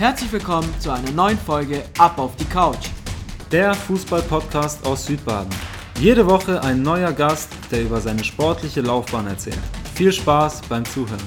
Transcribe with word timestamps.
Herzlich 0.00 0.32
willkommen 0.32 0.74
zu 0.80 0.90
einer 0.90 1.10
neuen 1.10 1.36
Folge 1.36 1.84
Ab 1.98 2.18
auf 2.18 2.34
die 2.36 2.46
Couch. 2.46 2.88
Der 3.52 3.74
Fußball-Podcast 3.74 4.86
aus 4.86 5.04
Südbaden. 5.04 5.52
Jede 5.98 6.26
Woche 6.26 6.62
ein 6.62 6.80
neuer 6.80 7.12
Gast, 7.12 7.52
der 7.70 7.82
über 7.82 8.00
seine 8.00 8.24
sportliche 8.24 8.80
Laufbahn 8.80 9.26
erzählt. 9.26 9.60
Viel 9.94 10.10
Spaß 10.10 10.62
beim 10.70 10.86
Zuhören. 10.86 11.20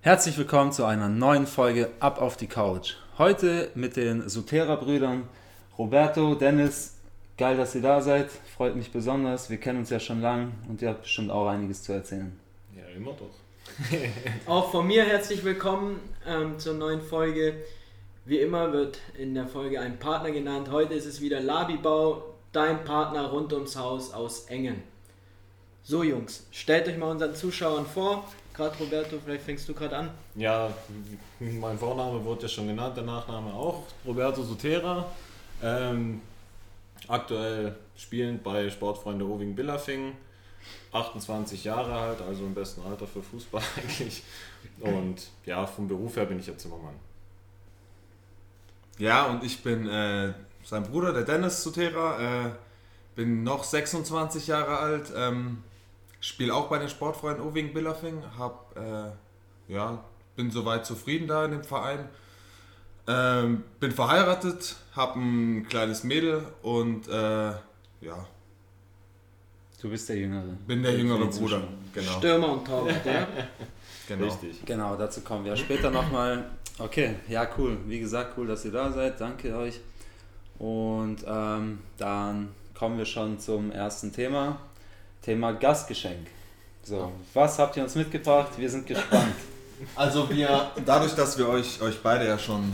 Herzlich 0.00 0.36
willkommen 0.36 0.72
zu 0.72 0.84
einer 0.84 1.08
neuen 1.08 1.46
Folge 1.46 1.90
Ab 2.00 2.20
auf 2.20 2.36
die 2.36 2.48
Couch. 2.48 2.94
Heute 3.18 3.70
mit 3.76 3.94
den 3.94 4.28
Sutera-Brüdern 4.28 5.28
Roberto, 5.78 6.34
Dennis. 6.34 6.96
Geil, 7.38 7.56
dass 7.56 7.76
ihr 7.76 7.82
da 7.82 8.00
seid. 8.00 8.32
Freut 8.56 8.74
mich 8.74 8.90
besonders. 8.90 9.48
Wir 9.48 9.58
kennen 9.58 9.78
uns 9.78 9.90
ja 9.90 10.00
schon 10.00 10.20
lang 10.20 10.54
und 10.68 10.82
ihr 10.82 10.88
habt 10.88 11.02
bestimmt 11.02 11.30
auch 11.30 11.46
einiges 11.46 11.84
zu 11.84 11.92
erzählen. 11.92 12.36
Ja, 12.74 12.82
immer 12.96 13.12
doch. 13.12 13.30
Auch 14.46 14.70
von 14.70 14.86
mir 14.86 15.04
herzlich 15.04 15.44
willkommen 15.44 16.00
ähm, 16.26 16.58
zur 16.58 16.74
neuen 16.74 17.00
Folge. 17.00 17.54
Wie 18.24 18.38
immer 18.38 18.72
wird 18.72 18.98
in 19.18 19.34
der 19.34 19.46
Folge 19.46 19.80
ein 19.80 19.98
Partner 19.98 20.30
genannt. 20.30 20.70
Heute 20.70 20.94
ist 20.94 21.06
es 21.06 21.20
wieder 21.20 21.40
Labibau, 21.40 22.22
dein 22.52 22.84
Partner 22.84 23.28
rund 23.30 23.52
ums 23.52 23.76
Haus 23.76 24.12
aus 24.12 24.46
Engen. 24.46 24.82
So 25.82 26.02
Jungs, 26.02 26.46
stellt 26.52 26.88
euch 26.88 26.98
mal 26.98 27.10
unseren 27.10 27.34
Zuschauern 27.34 27.86
vor. 27.86 28.24
Gerade 28.54 28.76
Roberto, 28.78 29.16
vielleicht 29.24 29.44
fängst 29.44 29.68
du 29.68 29.74
gerade 29.74 29.96
an. 29.96 30.10
Ja, 30.34 30.72
mein 31.38 31.78
Vorname 31.78 32.22
wurde 32.24 32.42
ja 32.42 32.48
schon 32.48 32.66
genannt, 32.66 32.96
der 32.96 33.04
Nachname 33.04 33.52
auch. 33.54 33.84
Roberto 34.06 34.42
Sotera. 34.42 35.06
Ähm, 35.62 36.20
aktuell 37.08 37.76
spielend 37.96 38.42
bei 38.42 38.68
Sportfreunde 38.68 39.24
Oving 39.24 39.54
Billafing. 39.54 40.12
28 40.92 41.64
Jahre 41.64 41.92
alt, 41.92 42.20
also 42.22 42.44
im 42.44 42.54
besten 42.54 42.82
Alter 42.82 43.06
für 43.06 43.22
Fußball 43.22 43.62
eigentlich. 43.76 44.22
Und 44.80 45.30
ja, 45.46 45.66
vom 45.66 45.88
Beruf 45.88 46.16
her 46.16 46.26
bin 46.26 46.40
ich 46.40 46.46
ja 46.46 46.56
Zimmermann. 46.56 46.94
Ja, 48.98 49.26
und 49.26 49.44
ich 49.44 49.62
bin 49.62 49.88
äh, 49.88 50.34
sein 50.62 50.82
Bruder, 50.84 51.12
der 51.12 51.22
Dennis 51.22 51.62
Sutera. 51.62 52.46
Äh, 52.46 52.50
bin 53.14 53.42
noch 53.42 53.64
26 53.64 54.46
Jahre 54.46 54.78
alt. 54.78 55.12
Ähm, 55.16 55.62
Spiele 56.20 56.54
auch 56.54 56.68
bei 56.68 56.78
den 56.78 56.88
Sportfreunden 56.88 57.44
Oving 57.44 57.72
Billafing. 57.72 58.22
Hab, 58.38 58.76
äh, 58.76 59.72
ja, 59.72 60.04
bin 60.36 60.50
soweit 60.50 60.86
zufrieden 60.86 61.28
da 61.28 61.44
in 61.44 61.52
dem 61.52 61.64
Verein. 61.64 62.08
Ähm, 63.06 63.64
bin 63.80 63.92
verheiratet, 63.92 64.76
habe 64.94 65.18
ein 65.18 65.66
kleines 65.68 66.04
Mädel 66.04 66.44
und 66.62 67.08
äh, 67.08 67.50
ja, 68.00 68.26
Du 69.80 69.88
bist 69.88 70.08
der 70.08 70.16
Jüngere. 70.16 70.44
bin 70.66 70.82
der 70.82 70.96
jüngere 70.96 71.26
Bruder. 71.26 71.62
Genau. 71.94 72.12
Stürmer 72.12 72.52
und 72.52 72.66
Torwart, 72.66 73.06
ja? 73.06 73.26
genau. 74.08 74.26
Richtig. 74.26 74.64
Genau, 74.66 74.94
dazu 74.96 75.22
kommen 75.22 75.44
wir 75.44 75.56
später 75.56 75.90
nochmal. 75.90 76.44
Okay, 76.78 77.14
ja, 77.28 77.48
cool. 77.56 77.78
Wie 77.86 77.98
gesagt, 77.98 78.34
cool, 78.36 78.46
dass 78.46 78.64
ihr 78.64 78.72
da 78.72 78.92
seid. 78.92 79.20
Danke 79.20 79.56
euch. 79.56 79.80
Und 80.58 81.24
ähm, 81.26 81.78
dann 81.96 82.48
kommen 82.74 82.98
wir 82.98 83.06
schon 83.06 83.38
zum 83.38 83.72
ersten 83.72 84.12
Thema. 84.12 84.58
Thema 85.22 85.52
Gastgeschenk. 85.52 86.26
So, 86.82 87.12
was 87.32 87.58
habt 87.58 87.76
ihr 87.76 87.82
uns 87.82 87.94
mitgebracht? 87.94 88.52
Wir 88.56 88.68
sind 88.68 88.86
gespannt. 88.86 89.34
Also 89.96 90.28
wir, 90.28 90.72
dadurch, 90.84 91.14
dass 91.14 91.38
wir 91.38 91.48
euch, 91.48 91.80
euch 91.80 92.02
beide 92.02 92.26
ja 92.26 92.38
schon 92.38 92.70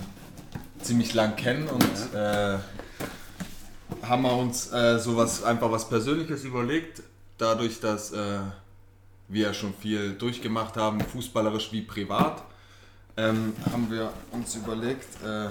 ziemlich 0.83 1.15
lang 1.15 1.37
kennen 1.37 1.69
und 1.69 1.85
äh, 2.13 2.59
haben 4.09 4.23
wir 4.23 4.37
uns 4.37 4.73
äh, 4.73 4.99
sowas 4.99 5.43
einfach 5.43 5.71
was 5.71 5.89
Persönliches 5.89 6.45
überlegt. 6.45 7.03
Dadurch, 7.39 7.81
dass 7.81 8.13
äh, 8.13 8.39
wir 9.29 9.49
ja 9.49 9.55
schon 9.55 9.75
viel 9.75 10.15
durchgemacht 10.15 10.77
haben, 10.77 11.01
fußballerisch 11.01 11.73
wie 11.73 11.83
privat, 11.83 12.43
ähm, 13.17 13.53
haben 13.71 13.91
wir 13.91 14.13
uns 14.33 14.55
überlegt. 14.55 15.09
Äh, 15.25 15.49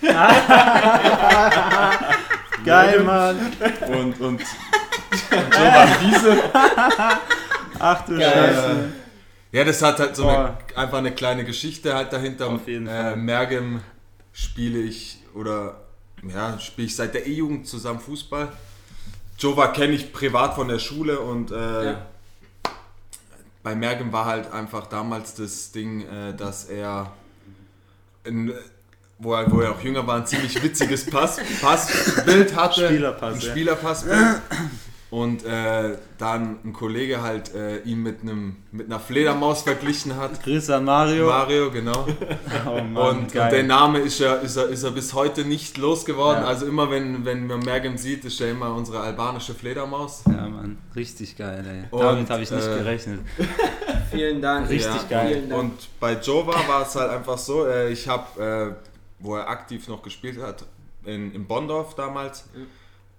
Geil, 2.64 3.02
Mann. 3.02 3.52
und 3.88 4.20
und 4.20 4.40
so 4.40 5.36
war 5.36 5.88
diese. 6.00 6.36
Ach 7.78 8.04
du 8.04 8.14
Äh, 8.14 8.88
ja, 9.52 9.64
das 9.64 9.82
hat 9.82 9.98
halt 9.98 10.14
so 10.14 10.28
eine, 10.28 10.38
Boah. 10.38 10.58
einfach 10.76 10.98
eine 10.98 11.12
kleine 11.12 11.44
Geschichte 11.44 11.94
halt 11.94 12.12
dahinter. 12.12 12.48
Auf 12.48 12.68
jeden 12.68 12.86
äh, 12.86 12.90
Fall. 12.90 13.16
Mergem 13.16 13.80
spiele 14.32 14.78
ich 14.78 15.18
oder 15.34 15.80
ja, 16.28 16.58
spiele 16.58 16.86
ich 16.86 16.96
seit 16.96 17.14
der 17.14 17.26
E-Jugend 17.26 17.66
zusammen 17.66 18.00
Fußball. 18.00 18.48
Jova 19.38 19.68
kenne 19.68 19.94
ich 19.94 20.12
privat 20.12 20.54
von 20.54 20.68
der 20.68 20.78
Schule 20.78 21.18
und 21.20 21.50
äh, 21.50 21.84
Ja. 21.92 22.06
bei 23.62 23.74
Mergem 23.74 24.12
war 24.12 24.26
halt 24.26 24.52
einfach 24.52 24.86
damals 24.86 25.34
das 25.34 25.72
Ding, 25.72 26.02
äh, 26.06 26.34
dass 26.34 26.64
er, 26.66 27.12
in, 28.24 28.52
wo, 29.18 29.34
er, 29.34 29.50
wo 29.50 29.60
er 29.60 29.72
auch 29.72 29.80
jünger 29.80 30.06
war, 30.06 30.16
ein 30.16 30.26
ziemlich 30.26 30.62
witziges 30.62 31.06
Pass, 31.08 31.38
Passbild 31.60 32.54
hatte. 32.54 32.86
Spielerpass, 32.86 33.36
Ein 33.36 33.40
ja. 34.10 34.42
Und 35.10 35.44
äh, 35.44 35.96
dann 36.18 36.58
ein 36.64 36.72
Kollege 36.72 37.20
halt 37.20 37.52
äh, 37.52 37.78
ihn 37.80 38.00
mit, 38.00 38.22
einem, 38.22 38.56
mit 38.70 38.86
einer 38.86 39.00
Fledermaus 39.00 39.62
verglichen 39.62 40.16
hat. 40.16 40.40
Grüße 40.40 40.76
an 40.76 40.84
Mario. 40.84 41.26
Mario, 41.26 41.70
genau. 41.70 42.06
Oh 42.66 42.80
Mann, 42.80 42.96
Und, 42.96 43.22
und 43.22 43.34
der 43.34 43.62
Name 43.64 43.98
ist 44.00 44.20
er, 44.20 44.40
ist, 44.40 44.56
er, 44.56 44.68
ist 44.68 44.84
er 44.84 44.92
bis 44.92 45.12
heute 45.12 45.44
nicht 45.44 45.78
losgeworden. 45.78 46.42
Ja. 46.42 46.48
Also 46.48 46.66
immer 46.66 46.90
wenn, 46.90 47.24
wenn 47.24 47.46
man 47.48 47.58
Mergem 47.60 47.96
sieht, 47.96 48.24
ist 48.24 48.40
er 48.40 48.52
immer 48.52 48.72
unsere 48.72 49.00
albanische 49.00 49.54
Fledermaus. 49.54 50.22
ja, 50.26 50.48
Mann, 50.48 50.78
richtig 50.94 51.36
geil, 51.36 51.64
ey. 51.66 51.88
Und, 51.90 52.02
Damit 52.02 52.30
habe 52.30 52.42
ich 52.42 52.50
nicht 52.50 52.68
äh, 52.68 52.78
gerechnet. 52.78 53.20
Vielen 54.12 54.40
Dank. 54.40 54.68
Richtig 54.68 55.02
ja, 55.08 55.22
geil. 55.22 55.44
Dank. 55.48 55.60
Und 55.60 55.72
bei 55.98 56.14
Jova 56.20 56.54
war 56.68 56.82
es 56.82 56.94
halt 56.94 57.10
einfach 57.10 57.38
so, 57.38 57.66
äh, 57.66 57.90
ich 57.90 58.06
habe, 58.06 58.76
äh, 58.78 58.84
wo 59.18 59.36
er 59.36 59.48
aktiv 59.48 59.88
noch 59.88 60.02
gespielt 60.02 60.40
hat, 60.40 60.64
in, 61.04 61.32
in 61.32 61.46
Bondorf 61.46 61.94
damals, 61.94 62.48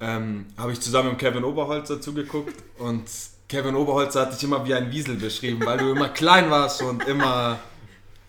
ähm, 0.01 0.47
habe 0.57 0.71
ich 0.73 0.81
zusammen 0.81 1.11
mit 1.11 1.19
Kevin 1.19 1.43
Oberholzer 1.45 2.01
zugeguckt 2.01 2.55
und 2.79 3.03
Kevin 3.47 3.75
Oberholzer 3.75 4.21
hat 4.21 4.33
dich 4.33 4.43
immer 4.43 4.65
wie 4.65 4.73
ein 4.73 4.91
Wiesel 4.91 5.15
beschrieben, 5.15 5.65
weil 5.65 5.77
du 5.77 5.91
immer 5.91 6.09
klein 6.09 6.49
warst 6.49 6.81
und 6.81 7.05
immer 7.07 7.59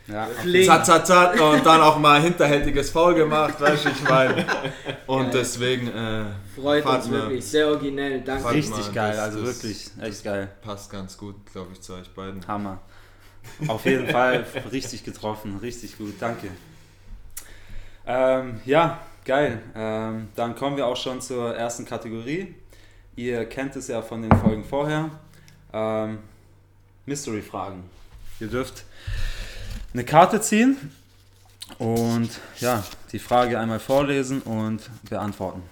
Ja, 0.08 0.28
zat, 0.66 0.84
zat, 0.84 1.06
zat 1.06 1.40
und 1.40 1.64
dann 1.64 1.80
auch 1.80 1.96
mal 1.98 2.20
hinterhältiges 2.20 2.90
Foul 2.90 3.14
gemacht, 3.14 3.60
weißt 3.60 3.84
du, 3.84 3.88
ich 3.90 4.02
meine. 4.02 4.44
Und 5.06 5.24
Geil. 5.24 5.30
deswegen 5.32 5.88
äh, 5.88 6.24
Freut 6.56 6.84
uns 6.86 7.06
mir- 7.06 7.12
wirklich. 7.22 7.44
Sehr 7.44 7.68
originell. 7.68 8.20
Danke. 8.22 8.50
richtig 8.50 8.86
mal, 8.86 8.92
geil, 8.92 9.18
also 9.18 9.44
wirklich, 9.44 9.90
echt 10.00 10.24
geil. 10.24 10.48
passt 10.62 10.90
ganz 10.90 11.16
gut, 11.16 11.36
glaube 11.52 11.68
ich, 11.72 11.80
zu 11.80 11.94
euch 11.94 12.08
beiden. 12.10 12.46
Hammer. 12.48 12.80
Auf 13.68 13.84
jeden 13.84 14.08
Fall 14.08 14.44
richtig 14.72 15.04
getroffen, 15.04 15.58
richtig 15.62 15.98
gut, 15.98 16.14
danke. 16.18 16.48
Ähm, 18.06 18.60
ja, 18.64 19.00
geil. 19.24 19.62
Ähm, 19.74 20.28
dann 20.34 20.54
kommen 20.54 20.76
wir 20.76 20.86
auch 20.86 20.96
schon 20.96 21.20
zur 21.20 21.54
ersten 21.56 21.84
Kategorie. 21.84 22.54
Ihr 23.16 23.44
kennt 23.48 23.76
es 23.76 23.88
ja 23.88 24.02
von 24.02 24.22
den 24.22 24.32
Folgen 24.36 24.64
vorher. 24.64 25.10
Ähm, 25.72 26.18
Mystery-Fragen. 27.06 27.84
Ihr 28.40 28.48
dürft 28.48 28.84
eine 29.92 30.04
Karte 30.04 30.40
ziehen 30.40 30.76
und 31.78 32.30
ja, 32.60 32.82
die 33.12 33.18
Frage 33.18 33.58
einmal 33.58 33.80
vorlesen 33.80 34.42
und 34.42 34.90
beantworten. 35.08 35.62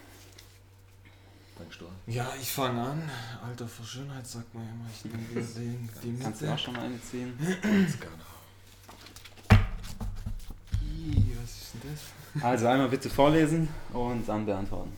Ja, 2.07 2.27
ich 2.41 2.51
fange 2.51 2.81
an. 2.83 3.09
Alter, 3.47 3.69
vor 3.69 3.87
Schönheit 3.87 4.27
sagt 4.27 4.53
man 4.53 4.65
immer, 4.65 4.87
ich 4.93 5.03
bin 5.09 5.33
gesehen. 5.35 5.89
Die 6.03 6.19
Kannst 6.23 6.41
du 6.41 6.45
Mitte. 6.45 6.55
auch 6.55 6.59
schon 6.59 6.75
mal 6.75 6.87
eine 6.87 7.01
ziehen? 7.01 7.39
Ih, 10.83 11.37
Was 11.41 11.60
ist 11.75 11.85
denn 11.85 11.91
das? 11.93 12.43
Also 12.45 12.69
einmal 12.69 12.89
bitte 12.89 13.11
vorlesen 13.11 13.69
und 13.93 14.29
dann 14.29 14.47
beantworten. 14.47 14.93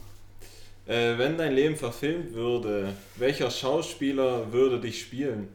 Äh, 0.87 1.17
wenn 1.17 1.39
dein 1.39 1.55
Leben 1.55 1.77
verfilmt 1.77 2.35
würde, 2.35 2.93
welcher 3.17 3.51
Schauspieler 3.51 4.53
würde 4.53 4.81
dich 4.81 5.01
spielen? 5.01 5.49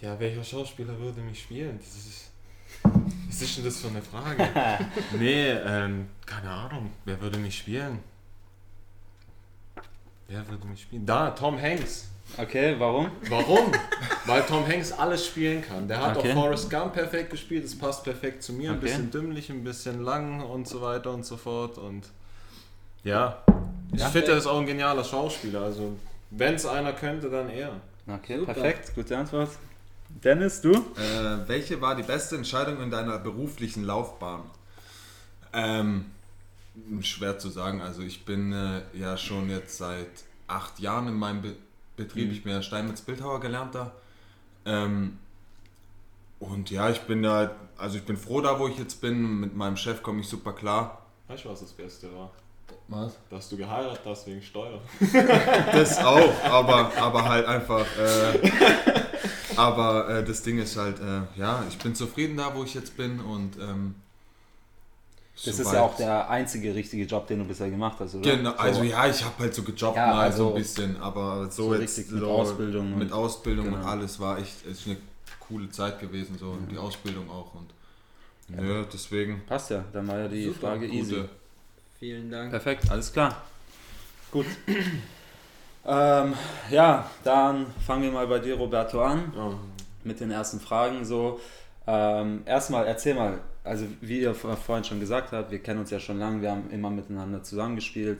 Ja, 0.00 0.18
welcher 0.18 0.44
Schauspieler 0.44 0.98
würde 0.98 1.20
mich 1.20 1.42
spielen? 1.42 1.78
Das 1.78 1.96
ist, 1.96 2.30
was 3.28 3.42
ist 3.42 3.58
denn 3.58 3.64
das 3.64 3.80
für 3.80 3.88
eine 3.88 4.00
Frage? 4.00 4.48
nee, 5.18 5.50
ähm, 5.50 6.06
keine 6.24 6.50
Ahnung. 6.50 6.92
Wer 7.04 7.20
würde 7.20 7.38
mich 7.38 7.58
spielen? 7.58 7.98
Wer 10.28 10.48
würde 10.48 10.66
mich 10.66 10.82
spielen? 10.82 11.04
Da, 11.04 11.30
Tom 11.32 11.60
Hanks. 11.60 12.08
Okay, 12.36 12.76
warum? 12.78 13.10
Warum? 13.28 13.72
Weil 14.26 14.42
Tom 14.42 14.66
Hanks 14.66 14.92
alles 14.92 15.26
spielen 15.26 15.62
kann. 15.62 15.88
Der 15.88 16.00
hat 16.00 16.16
Okay. 16.16 16.30
auch 16.30 16.34
Forrest 16.34 16.70
Gump 16.70 16.92
perfekt 16.92 17.30
gespielt, 17.30 17.64
das 17.64 17.76
passt 17.76 18.04
perfekt 18.04 18.42
zu 18.42 18.52
mir. 18.52 18.70
Ein 18.70 18.76
Okay. 18.76 18.86
bisschen 18.86 19.10
dümmlich, 19.10 19.50
ein 19.50 19.64
bisschen 19.64 20.02
lang 20.04 20.40
und 20.42 20.68
so 20.68 20.80
weiter 20.80 21.10
und 21.12 21.24
so 21.26 21.36
fort. 21.36 21.78
Und 21.78 22.04
ja, 23.02 23.42
ich 23.92 24.00
Ja. 24.00 24.08
finde, 24.08 24.32
er 24.32 24.38
ist 24.38 24.46
auch 24.46 24.60
ein 24.60 24.66
genialer 24.66 25.02
Schauspieler. 25.04 25.62
Also, 25.62 25.96
wenn 26.30 26.54
es 26.54 26.66
einer 26.66 26.92
könnte, 26.92 27.28
dann 27.30 27.48
er. 27.48 27.72
Okay, 28.06 28.38
Super. 28.38 28.52
perfekt, 28.54 28.94
gute 28.94 29.16
Antwort. 29.16 29.50
Dennis, 30.08 30.60
du? 30.60 30.72
Äh, 30.72 31.48
welche 31.48 31.80
war 31.80 31.94
die 31.94 32.02
beste 32.02 32.36
Entscheidung 32.36 32.80
in 32.82 32.90
deiner 32.90 33.18
beruflichen 33.18 33.84
Laufbahn? 33.84 34.42
Ähm, 35.52 36.06
schwer 37.02 37.38
zu 37.38 37.48
sagen. 37.50 37.80
Also 37.82 38.02
ich 38.02 38.24
bin 38.24 38.52
äh, 38.52 38.80
ja 38.94 39.16
schon 39.16 39.50
jetzt 39.50 39.76
seit 39.78 40.06
acht 40.46 40.78
Jahren 40.78 41.08
in 41.08 41.14
meinem 41.14 41.42
Be 41.42 41.56
Betrieb. 41.98 42.28
Mhm. 42.28 42.32
Ich 42.32 42.42
bin 42.42 42.52
ja 42.52 42.62
Steinmetz 42.62 43.02
Bildhauer 43.02 43.40
gelernter. 43.40 43.92
Ähm, 44.64 45.18
Und 46.40 46.70
ja, 46.70 46.88
ich 46.88 47.00
bin 47.02 47.22
da, 47.22 47.50
also 47.76 47.98
ich 47.98 48.04
bin 48.04 48.16
froh 48.16 48.40
da, 48.40 48.58
wo 48.58 48.68
ich 48.68 48.78
jetzt 48.78 49.00
bin. 49.02 49.40
Mit 49.40 49.54
meinem 49.56 49.76
Chef 49.76 50.02
komme 50.02 50.20
ich 50.20 50.28
super 50.28 50.52
klar. 50.54 51.02
Weißt 51.26 51.44
du, 51.44 51.50
was 51.50 51.60
das 51.60 51.72
Beste 51.72 52.08
war? 52.14 52.30
Was? 52.88 53.18
Dass 53.28 53.48
du 53.50 53.56
geheiratet 53.56 54.00
hast 54.06 54.26
wegen 54.26 54.40
Steuer. 54.42 54.80
Das 55.72 55.98
auch, 55.98 56.32
aber, 56.44 56.90
aber 56.98 57.28
halt 57.28 57.46
einfach. 57.46 57.84
Äh, 57.98 58.50
aber 59.56 60.08
äh, 60.08 60.24
das 60.24 60.42
Ding 60.42 60.58
ist 60.58 60.76
halt, 60.76 60.98
äh, 61.00 61.22
ja, 61.38 61.64
ich 61.68 61.78
bin 61.78 61.94
zufrieden 61.94 62.36
da, 62.36 62.54
wo 62.54 62.64
ich 62.64 62.74
jetzt 62.74 62.96
bin 62.96 63.20
und. 63.20 63.58
Ähm, 63.58 63.94
Das 65.44 65.46
ist 65.46 65.58
soweit- 65.58 65.74
ja 65.74 65.82
auch 65.82 65.96
der 65.96 66.30
einzige 66.30 66.74
richtige 66.74 67.04
Job, 67.04 67.26
den 67.28 67.38
du 67.38 67.44
bisher 67.44 67.70
gemacht 67.70 67.96
hast, 68.00 68.14
oder? 68.16 68.36
Genau, 68.36 68.52
also 68.52 68.82
ja, 68.82 69.06
ich 69.06 69.24
habe 69.24 69.34
halt 69.38 69.54
so 69.54 69.62
gejobbt 69.62 69.96
Ja, 69.96 70.06
mal 70.08 70.32
so 70.32 70.46
also 70.46 70.48
ein 70.48 70.54
bisschen, 70.62 71.00
aber 71.00 71.44
so, 71.50 71.64
so 71.64 71.72
jetzt 71.74 71.82
richtig 71.98 72.10
mit 72.12 72.20
so 72.20 72.28
Ausbildung 72.30 72.92
und- 72.92 72.98
mit 72.98 73.12
Ausbildung 73.12 73.66
und 73.68 73.74
genau. 73.74 73.86
alles 73.86 74.18
war 74.18 74.38
echt 74.38 74.66
ist 74.66 74.86
eine 74.86 74.96
coole 75.40 75.70
Zeit 75.70 76.00
gewesen 76.00 76.36
so 76.38 76.50
und 76.50 76.68
die 76.70 76.76
Ausbildung 76.76 77.30
auch 77.30 77.54
und 77.54 77.70
ja, 78.50 78.82
deswegen 78.92 79.42
Passt 79.46 79.70
ja, 79.70 79.84
dann 79.92 80.08
war 80.08 80.18
ja 80.18 80.28
die 80.28 80.44
super, 80.46 80.58
Frage 80.68 80.86
easy. 80.86 81.14
gute. 81.16 81.28
Vielen 82.00 82.30
Dank. 82.30 82.50
Perfekt, 82.50 82.90
alles 82.90 83.12
klar. 83.12 83.42
Gut. 84.32 84.46
ähm, 85.86 86.34
ja, 86.70 87.10
dann 87.24 87.66
fangen 87.86 88.02
wir 88.04 88.10
mal 88.12 88.26
bei 88.26 88.38
dir, 88.38 88.56
Roberto, 88.56 89.00
an 89.02 89.32
Ja. 89.36 89.52
mit 90.04 90.20
den 90.20 90.30
ersten 90.30 90.60
Fragen. 90.60 91.04
So, 91.04 91.40
ähm, 91.86 92.42
erstmal 92.44 92.86
erzähl 92.86 93.14
mal, 93.14 93.38
also 93.68 93.86
wie 94.00 94.20
ihr 94.20 94.34
vor- 94.34 94.56
vorhin 94.56 94.84
schon 94.84 95.00
gesagt 95.00 95.32
habt, 95.32 95.50
wir 95.50 95.58
kennen 95.60 95.80
uns 95.80 95.90
ja 95.90 96.00
schon 96.00 96.18
lange, 96.18 96.42
wir 96.42 96.50
haben 96.50 96.70
immer 96.70 96.90
miteinander 96.90 97.42
zusammengespielt. 97.42 98.18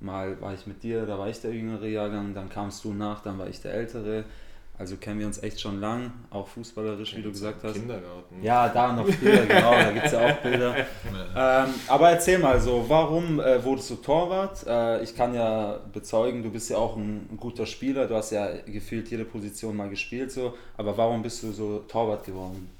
Mal 0.00 0.40
war 0.40 0.54
ich 0.54 0.66
mit 0.66 0.82
dir, 0.82 1.06
da 1.06 1.18
war 1.18 1.28
ich 1.28 1.40
der 1.40 1.52
jüngere 1.52 1.86
Jahrgang, 1.86 2.32
dann 2.34 2.48
kamst 2.48 2.84
du 2.84 2.92
nach, 2.92 3.22
dann 3.22 3.38
war 3.38 3.48
ich 3.48 3.60
der 3.60 3.74
ältere. 3.74 4.24
Also 4.78 4.96
kennen 4.96 5.18
wir 5.18 5.26
uns 5.26 5.42
echt 5.42 5.60
schon 5.60 5.80
lang, 5.80 6.12
auch 6.30 6.46
fußballerisch, 6.46 7.16
wie 7.16 7.22
du 7.22 7.32
gesagt 7.32 7.64
hast. 7.64 7.72
Kindergarten. 7.72 8.40
Ja, 8.40 8.68
da 8.68 8.92
noch 8.92 9.06
Bilder, 9.06 9.44
genau, 9.44 9.72
da 9.72 9.90
gibt 9.90 10.06
es 10.06 10.12
ja 10.12 10.30
auch 10.30 10.36
Bilder. 10.36 10.76
Ähm, 11.36 11.74
aber 11.88 12.10
erzähl 12.10 12.38
mal 12.38 12.60
so, 12.60 12.84
warum 12.86 13.40
äh, 13.40 13.64
wurdest 13.64 13.90
du 13.90 13.96
Torwart? 13.96 14.64
Äh, 14.68 15.02
ich 15.02 15.16
kann 15.16 15.34
ja 15.34 15.80
bezeugen, 15.92 16.44
du 16.44 16.50
bist 16.50 16.70
ja 16.70 16.76
auch 16.76 16.96
ein, 16.96 17.28
ein 17.28 17.36
guter 17.36 17.66
Spieler, 17.66 18.06
du 18.06 18.14
hast 18.14 18.30
ja 18.30 18.48
gefühlt 18.66 19.10
jede 19.10 19.24
Position 19.24 19.74
mal 19.76 19.88
gespielt, 19.88 20.30
so, 20.30 20.54
aber 20.76 20.96
warum 20.96 21.22
bist 21.22 21.42
du 21.42 21.50
so 21.50 21.80
Torwart 21.88 22.24
geworden? 22.24 22.70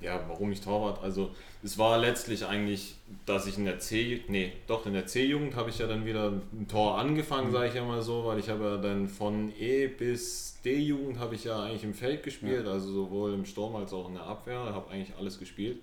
Ja, 0.00 0.18
warum 0.26 0.50
ich 0.50 0.60
Torwart? 0.60 1.00
Also 1.04 1.30
es 1.62 1.76
war 1.76 1.98
letztlich 1.98 2.46
eigentlich, 2.46 2.94
dass 3.26 3.46
ich 3.46 3.58
in 3.58 3.64
der 3.64 3.80
C, 3.80 4.22
nee, 4.28 4.52
doch 4.66 4.86
in 4.86 4.92
der 4.92 5.06
C-Jugend 5.06 5.56
habe 5.56 5.70
ich 5.70 5.78
ja 5.78 5.86
dann 5.86 6.06
wieder 6.06 6.28
ein 6.30 6.66
Tor 6.68 6.98
angefangen, 6.98 7.50
sage 7.50 7.68
ich 7.68 7.74
ja 7.74 7.84
mal 7.84 8.00
so, 8.00 8.24
weil 8.26 8.38
ich 8.38 8.48
habe 8.48 8.64
ja 8.64 8.76
dann 8.76 9.08
von 9.08 9.52
E 9.58 9.88
bis 9.88 10.60
D-Jugend 10.64 11.18
habe 11.18 11.34
ich 11.34 11.44
ja 11.44 11.62
eigentlich 11.64 11.84
im 11.84 11.94
Feld 11.94 12.22
gespielt, 12.22 12.66
also 12.66 12.92
sowohl 12.92 13.34
im 13.34 13.44
Sturm 13.44 13.74
als 13.76 13.92
auch 13.92 14.08
in 14.08 14.14
der 14.14 14.24
Abwehr, 14.24 14.58
habe 14.58 14.90
eigentlich 14.90 15.16
alles 15.18 15.38
gespielt. 15.38 15.78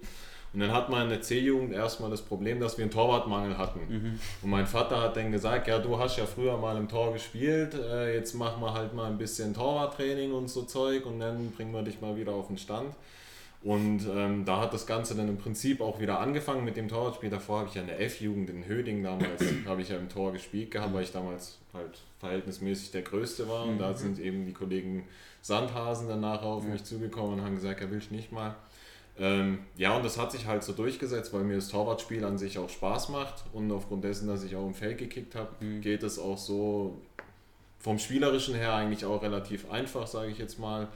Und 0.54 0.62
dann 0.62 0.72
hat 0.72 0.90
man 0.90 1.04
in 1.04 1.10
der 1.10 1.22
C-Jugend 1.22 1.74
erstmal 1.74 2.10
das 2.10 2.22
Problem, 2.22 2.62
dass 2.62 2.78
wir 2.78 2.84
einen 2.84 2.92
Torwartmangel 2.92 3.58
hatten. 3.58 3.82
Und 4.42 4.50
mein 4.50 4.66
Vater 4.66 5.02
hat 5.02 5.18
dann 5.18 5.34
gesagt, 5.34 5.68
ja, 5.68 5.80
du 5.80 6.00
hast 6.00 6.16
ja 6.18 6.26
früher 6.26 6.58
mal 6.58 6.78
im 6.78 6.88
Tor 6.88 7.12
gespielt, 7.12 7.74
äh, 7.74 8.16
jetzt 8.16 8.34
machen 8.36 8.62
wir 8.62 8.74
halt 8.74 8.94
mal 8.94 9.08
ein 9.08 9.18
bisschen 9.18 9.54
Torwarttraining 9.54 10.32
und 10.32 10.50
so 10.50 10.62
Zeug 10.62 11.06
und 11.06 11.20
dann 11.20 11.52
bringen 11.52 11.74
wir 11.74 11.84
dich 11.84 12.00
mal 12.00 12.16
wieder 12.16 12.32
auf 12.32 12.48
den 12.48 12.58
Stand. 12.58 12.96
Und 13.66 14.06
ähm, 14.16 14.46
da 14.46 14.62
hat 14.62 14.76
das 14.76 14.86
Ganze 14.86 15.16
dann 15.16 15.28
im 15.28 15.38
Prinzip 15.38 15.82
auch 15.82 16.00
wieder 16.00 16.20
angefangen 16.20 16.64
mit 16.64 16.78
dem 16.78 16.88
Torwartspiel. 16.88 17.32
Davor 17.32 17.60
habe 17.60 17.70
ich 17.70 17.74
ja 17.74 17.82
in 17.82 17.88
der 17.88 18.00
F-Jugend 18.00 18.48
in 18.52 18.68
Höding 18.68 19.02
damals, 19.02 19.44
habe 19.66 19.82
ich 19.82 19.90
ja 19.90 19.98
im 19.98 20.08
Tor 20.08 20.34
gespielt 20.34 20.70
gehabt, 20.70 20.94
weil 20.94 21.02
ich 21.02 21.12
damals 21.12 21.58
halt 21.74 21.98
verhältnismäßig 22.20 22.92
der 22.92 23.02
Größte 23.02 23.50
war. 23.50 23.66
Und 23.66 23.80
da 23.80 23.96
sind 23.96 24.20
eben 24.20 24.46
die 24.46 24.54
Kollegen 24.54 25.08
Sandhasen 25.42 26.08
dann 26.08 26.22
nachher 26.22 26.46
auf 26.46 26.64
mich 26.64 26.84
zugekommen 26.84 27.40
und 27.40 27.44
haben 27.44 27.56
gesagt, 27.56 27.82
er 27.82 27.90
will 27.90 27.98
ich 27.98 28.12
nicht 28.12 28.32
mal. 28.32 28.56
Ähm, 29.18 29.58
ja, 29.78 29.98
und 29.98 30.06
das 30.06 30.20
hat 30.20 30.32
sich 30.32 30.46
halt 30.46 30.64
so 30.64 30.72
durchgesetzt, 30.72 31.34
weil 31.34 31.44
mir 31.44 31.56
das 31.56 31.70
Torwartspiel 31.70 32.24
an 32.24 32.38
sich 32.38 32.60
auch 32.60 32.70
Spaß 32.70 33.10
macht. 33.10 33.46
Und 33.52 33.72
aufgrund 33.72 34.04
dessen, 34.04 34.28
dass 34.28 34.44
ich 34.44 34.56
auch 34.56 34.68
im 34.68 34.76
Feld 34.76 35.00
gekickt 35.00 35.34
habe, 35.34 35.50
geht 35.82 36.04
es 36.04 36.20
auch 36.20 36.38
so 36.38 37.02
vom 37.80 37.98
Spielerischen 37.98 38.54
her 38.54 38.76
eigentlich 38.76 39.06
auch 39.06 39.24
relativ 39.24 39.72
einfach, 39.72 40.06
sage 40.06 40.30
ich 40.30 40.38
jetzt 40.38 40.60
mal. 40.60 40.88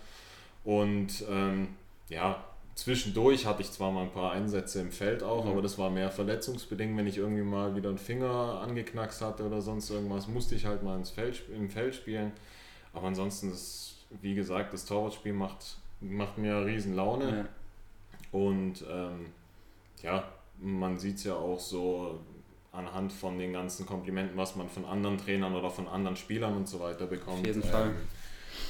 Und 0.63 1.23
ähm, 1.31 1.69
ja, 2.09 2.43
zwischendurch 2.79 3.45
hatte 3.45 3.61
ich 3.61 3.71
zwar 3.71 3.91
mal 3.91 4.03
ein 4.03 4.11
paar 4.11 4.31
Einsätze 4.31 4.79
im 4.81 4.91
Feld 4.91 5.23
auch, 5.23 5.45
aber 5.45 5.61
das 5.61 5.77
war 5.77 5.89
mehr 5.89 6.09
verletzungsbedingt. 6.09 6.97
Wenn 6.97 7.07
ich 7.07 7.17
irgendwie 7.17 7.43
mal 7.43 7.75
wieder 7.75 7.89
einen 7.89 7.97
Finger 7.97 8.61
angeknackst 8.61 9.21
hatte 9.21 9.45
oder 9.45 9.61
sonst 9.61 9.89
irgendwas, 9.89 10.27
musste 10.27 10.55
ich 10.55 10.65
halt 10.65 10.83
mal 10.83 10.97
ins 10.97 11.09
Feld, 11.09 11.41
im 11.53 11.69
Feld 11.69 11.95
spielen. 11.95 12.31
Aber 12.93 13.07
ansonsten, 13.07 13.49
das, 13.51 13.95
wie 14.21 14.33
gesagt, 14.33 14.73
das 14.73 14.85
Torwartspiel 14.85 15.33
macht, 15.33 15.77
macht 15.99 16.37
mir 16.37 16.65
riesen 16.65 16.95
Laune. 16.95 17.29
Ja. 18.33 18.39
Und 18.39 18.83
ähm, 18.89 19.27
ja, 20.01 20.23
man 20.59 20.97
sieht 20.97 21.17
es 21.17 21.25
ja 21.25 21.35
auch 21.35 21.59
so 21.59 22.19
anhand 22.71 23.11
von 23.11 23.37
den 23.37 23.53
ganzen 23.53 23.85
Komplimenten, 23.85 24.37
was 24.37 24.55
man 24.55 24.69
von 24.69 24.85
anderen 24.85 25.17
Trainern 25.17 25.55
oder 25.55 25.69
von 25.69 25.87
anderen 25.87 26.15
Spielern 26.15 26.55
und 26.55 26.67
so 26.67 26.79
weiter 26.79 27.07
bekommt. 27.07 27.39
Auf 27.39 27.45
jeden 27.45 27.63
ähm, 27.63 27.69
Fall. 27.69 27.91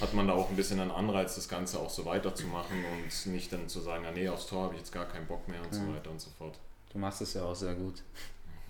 Hat 0.02 0.14
man 0.14 0.28
da 0.28 0.34
auch 0.34 0.50
ein 0.50 0.56
bisschen 0.56 0.80
einen 0.80 0.92
Anreiz, 0.92 1.36
das 1.36 1.50
Ganze 1.50 1.80
auch 1.80 1.90
so 1.90 2.06
weiterzumachen 2.06 2.78
und 2.86 3.32
nicht 3.34 3.52
dann 3.52 3.68
zu 3.68 3.80
sagen, 3.82 4.06
ah, 4.08 4.12
nee, 4.12 4.28
aufs 4.30 4.48
Tor 4.48 4.64
habe 4.66 4.74
ich 4.76 4.80
jetzt 4.80 4.92
gar 4.94 5.06
keinen 5.06 5.28
Bock 5.28 5.48
mehr 5.48 5.62
und 5.62 5.74
so 5.74 5.82
Ja. 5.82 5.94
weiter 5.96 6.10
und 6.12 6.22
so 6.22 6.30
fort. 6.38 6.58
Du 6.92 6.98
machst 7.00 7.22
es 7.22 7.34
ja 7.34 7.44
auch 7.44 7.56
sehr 7.56 7.74
gut. 7.76 8.02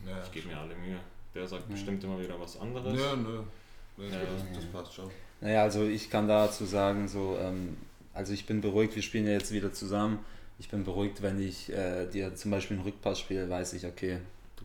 Ja, 0.08 0.22
Ich 0.24 0.32
gebe 0.32 0.48
mir 0.48 0.58
alle 0.58 0.76
Mühe. 0.76 1.00
Der 1.36 1.48
sagt 1.48 1.70
bestimmt 1.70 2.04
immer 2.04 2.20
wieder 2.20 2.40
was 2.40 2.60
anderes. 2.60 2.94
Nö, 2.94 3.16
nö. 3.18 3.44
Das, 3.98 4.12
Ja, 4.14 4.20
das, 4.22 4.42
ja. 4.42 4.48
das 4.56 4.66
passt 4.66 4.94
schon. 4.94 5.12
Naja, 5.42 5.62
also 5.64 5.86
ich 5.86 6.10
kann 6.10 6.28
dazu 6.28 6.66
sagen, 6.66 7.08
so, 7.08 7.38
ähm, 7.40 7.78
also 8.14 8.34
ich 8.34 8.46
bin 8.46 8.62
beruhigt, 8.62 8.96
wir 8.96 9.04
spielen 9.04 9.26
ja 9.28 9.34
jetzt 9.34 9.52
wieder 9.52 9.72
zusammen. 9.72 10.20
Ich 10.58 10.70
bin 10.70 10.84
beruhigt, 10.84 11.22
wenn 11.22 11.40
ich 11.42 11.72
äh, 11.72 12.08
dir 12.08 12.36
zum 12.36 12.52
Beispiel 12.52 12.78
einen 12.78 12.86
Rückpass 12.86 13.20
spiele, 13.20 13.50
weiß 13.50 13.74
ich, 13.74 13.86
okay, 13.86 14.18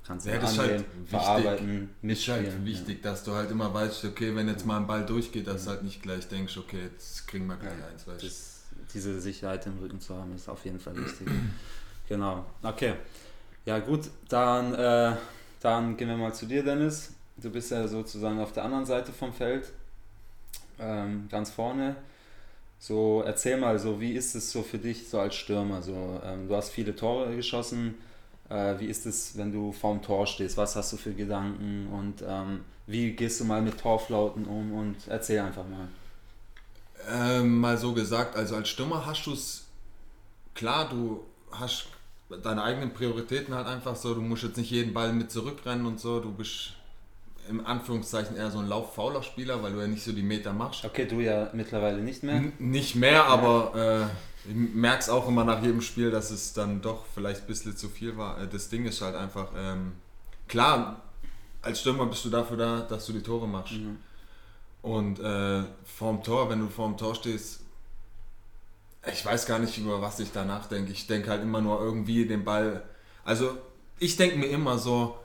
kannst 0.06 0.26
Ja, 0.26 0.38
das 0.38 0.52
ist 0.52 0.58
halt 0.58 0.70
annehmen, 0.70 0.84
wichtig. 1.10 1.10
verarbeiten, 1.10 1.90
Ist 2.02 2.28
halt 2.28 2.64
wichtig, 2.64 3.02
dass 3.02 3.24
du 3.24 3.32
halt 3.32 3.50
immer 3.50 3.72
weißt, 3.72 4.04
okay, 4.06 4.34
wenn 4.34 4.48
jetzt 4.48 4.66
mal 4.66 4.78
ein 4.78 4.86
Ball 4.86 5.04
durchgeht, 5.06 5.46
dass 5.46 5.64
du 5.64 5.70
halt 5.70 5.82
nicht 5.82 6.02
gleich 6.02 6.28
denkst, 6.28 6.56
okay, 6.58 6.82
jetzt 6.92 7.26
kriegen 7.26 7.46
wir 7.46 7.56
gleich 7.56 7.72
eins, 7.90 8.06
Ja, 8.06 8.12
weißt 8.12 8.22
du. 8.22 8.26
das, 8.26 8.62
diese 8.92 9.20
Sicherheit 9.20 9.66
im 9.66 9.78
Rücken 9.78 10.00
zu 10.00 10.14
haben, 10.14 10.34
ist 10.34 10.48
auf 10.48 10.64
jeden 10.64 10.80
Fall 10.80 10.96
wichtig. 10.96 11.26
genau, 12.08 12.44
okay. 12.62 12.94
Ja 13.66 13.78
gut, 13.78 14.10
dann, 14.28 14.74
äh, 14.74 15.16
dann 15.60 15.96
gehen 15.96 16.08
wir 16.08 16.16
mal 16.16 16.34
zu 16.34 16.46
dir, 16.46 16.62
Dennis. 16.62 17.12
Du 17.36 17.50
bist 17.50 17.70
ja 17.70 17.88
sozusagen 17.88 18.38
auf 18.40 18.52
der 18.52 18.64
anderen 18.64 18.86
Seite 18.86 19.10
vom 19.12 19.32
Feld, 19.32 19.72
ähm, 20.78 21.28
ganz 21.30 21.50
vorne. 21.50 21.96
So, 22.78 23.22
erzähl 23.24 23.56
mal, 23.56 23.78
so 23.78 24.00
wie 24.00 24.12
ist 24.12 24.34
es 24.34 24.52
so 24.52 24.62
für 24.62 24.78
dich 24.78 25.08
so 25.08 25.18
als 25.18 25.34
Stürmer? 25.34 25.80
So, 25.82 26.20
ähm, 26.24 26.48
du 26.48 26.54
hast 26.54 26.70
viele 26.70 26.94
Tore 26.94 27.34
geschossen. 27.34 27.94
Äh, 28.48 28.78
wie 28.78 28.86
ist 28.86 29.06
es, 29.06 29.36
wenn 29.36 29.52
du 29.52 29.72
vorm 29.72 30.02
Tor 30.02 30.26
stehst? 30.26 30.56
Was 30.56 30.76
hast 30.76 30.92
du 30.92 30.96
für 30.96 31.12
Gedanken 31.12 31.88
und 31.92 32.22
ähm, 32.26 32.60
wie 32.86 33.12
gehst 33.12 33.40
du 33.40 33.44
mal 33.44 33.62
mit 33.62 33.80
Torflauten 33.80 34.44
um? 34.44 34.72
Und 34.72 34.96
erzähl 35.08 35.40
einfach 35.40 35.64
mal. 35.64 35.88
Ähm, 37.10 37.60
mal 37.60 37.76
so 37.78 37.92
gesagt, 37.92 38.36
also 38.36 38.56
als 38.56 38.68
Stürmer 38.68 39.06
hast 39.06 39.26
du 39.26 39.32
es, 39.32 39.66
klar, 40.54 40.88
du 40.88 41.24
hast 41.50 41.86
deine 42.42 42.62
eigenen 42.62 42.92
Prioritäten 42.92 43.54
halt 43.54 43.66
einfach 43.66 43.96
so, 43.96 44.14
du 44.14 44.20
musst 44.20 44.42
jetzt 44.42 44.56
nicht 44.56 44.70
jeden 44.70 44.94
Ball 44.94 45.12
mit 45.12 45.30
zurückrennen 45.30 45.86
und 45.86 46.00
so, 46.00 46.20
du 46.20 46.32
bist 46.32 46.74
im 47.48 47.64
Anführungszeichen 47.66 48.36
eher 48.36 48.50
so 48.50 48.58
ein 48.58 48.68
lauffauler 48.68 49.22
Spieler, 49.22 49.62
weil 49.62 49.72
du 49.72 49.80
ja 49.80 49.86
nicht 49.86 50.02
so 50.02 50.12
die 50.12 50.22
Meter 50.22 50.52
machst. 50.52 50.84
Okay, 50.84 51.06
du 51.06 51.20
ja 51.20 51.50
mittlerweile 51.52 52.00
nicht 52.00 52.22
mehr. 52.22 52.36
N 52.36 52.52
nicht 52.58 52.94
mehr, 52.94 53.24
aber 53.26 54.08
äh, 54.10 54.33
ich 54.48 54.54
merke 54.54 55.00
es 55.00 55.08
auch 55.08 55.28
immer 55.28 55.44
nach 55.44 55.62
jedem 55.62 55.80
Spiel, 55.80 56.10
dass 56.10 56.30
es 56.30 56.52
dann 56.52 56.82
doch 56.82 57.04
vielleicht 57.14 57.42
ein 57.42 57.46
bisschen 57.46 57.76
zu 57.76 57.88
viel 57.88 58.16
war. 58.16 58.40
Äh, 58.40 58.48
Das 58.48 58.68
Ding 58.68 58.84
ist 58.84 59.00
halt 59.00 59.16
einfach, 59.16 59.48
ähm, 59.56 59.92
klar, 60.48 61.02
als 61.62 61.80
Stürmer 61.80 62.06
bist 62.06 62.24
du 62.24 62.30
dafür 62.30 62.56
da, 62.56 62.80
dass 62.80 63.06
du 63.06 63.12
die 63.12 63.22
Tore 63.22 63.48
machst. 63.48 63.72
Mhm. 63.72 63.98
Und 64.82 65.18
äh, 65.18 65.62
vorm 65.84 66.22
Tor, 66.22 66.50
wenn 66.50 66.60
du 66.60 66.68
vorm 66.68 66.98
Tor 66.98 67.14
stehst, 67.14 67.60
ich 69.10 69.24
weiß 69.24 69.46
gar 69.46 69.58
nicht, 69.58 69.78
über 69.78 70.00
was 70.00 70.20
ich 70.20 70.32
da 70.32 70.44
nachdenke. 70.44 70.92
Ich 70.92 71.06
denke 71.06 71.30
halt 71.30 71.42
immer 71.42 71.60
nur 71.60 71.80
irgendwie 71.80 72.26
den 72.26 72.44
Ball. 72.44 72.82
Also, 73.24 73.56
ich 73.98 74.16
denke 74.16 74.36
mir 74.36 74.46
immer 74.46 74.78
so, 74.78 75.18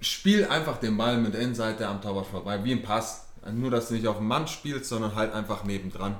spiel 0.00 0.46
einfach 0.46 0.78
den 0.78 0.96
Ball 0.96 1.18
mit 1.18 1.34
der 1.34 1.40
Innenseite 1.40 1.86
am 1.86 2.02
Torwart 2.02 2.26
vorbei, 2.26 2.62
wie 2.64 2.72
ein 2.72 2.82
Pass. 2.82 3.26
Nur, 3.52 3.70
dass 3.70 3.88
du 3.88 3.94
nicht 3.94 4.06
auf 4.06 4.18
den 4.18 4.26
Mann 4.26 4.48
spielst, 4.48 4.88
sondern 4.88 5.14
halt 5.14 5.32
einfach 5.32 5.64
nebendran. 5.64 6.16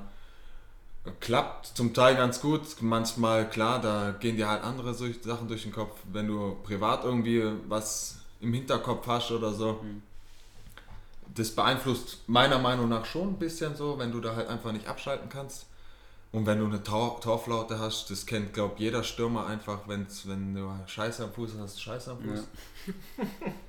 Klappt 1.21 1.67
zum 1.67 1.93
Teil 1.93 2.17
ganz 2.17 2.41
gut. 2.41 2.63
Manchmal, 2.81 3.49
klar, 3.49 3.81
da 3.81 4.13
gehen 4.19 4.37
dir 4.37 4.49
halt 4.49 4.63
andere 4.63 4.95
Sachen 4.95 5.49
durch 5.49 5.63
den 5.65 5.73
Kopf, 5.73 6.01
wenn 6.13 6.27
du 6.27 6.57
privat 6.63 7.05
irgendwie 7.05 7.45
was 7.69 8.17
im 8.41 8.55
Hinterkopf 8.55 9.07
hast 9.07 9.31
oder 9.31 9.53
so. 9.53 9.81
Das 11.35 11.51
beeinflusst 11.51 12.27
meiner 12.27 12.59
Meinung 12.59 12.89
nach 12.89 13.05
schon 13.05 13.31
ein 13.31 13.39
bisschen 13.39 13.77
so, 13.77 13.99
wenn 13.99 14.13
du 14.13 14.21
da 14.21 14.35
halt 14.35 14.49
einfach 14.49 14.73
nicht 14.73 14.87
abschalten 14.87 15.29
kannst. 15.29 15.67
Und 16.33 16.47
wenn 16.47 16.59
du 16.59 16.65
eine 16.65 16.83
Tor 16.83 17.21
Torflaute 17.21 17.79
hast, 17.79 18.11
das 18.11 18.27
kennt, 18.27 18.55
glaube 18.55 18.75
jeder 18.79 19.05
Stürmer 19.05 19.47
einfach, 19.47 19.87
wenn's, 19.87 20.27
wenn 20.27 20.55
du 20.55 20.69
Scheiße 20.87 21.23
am 21.23 21.33
Fuß 21.33 21.53
hast, 21.61 21.81
Scheiße 21.81 22.11
am 22.11 22.19
Fuß. 22.19 22.49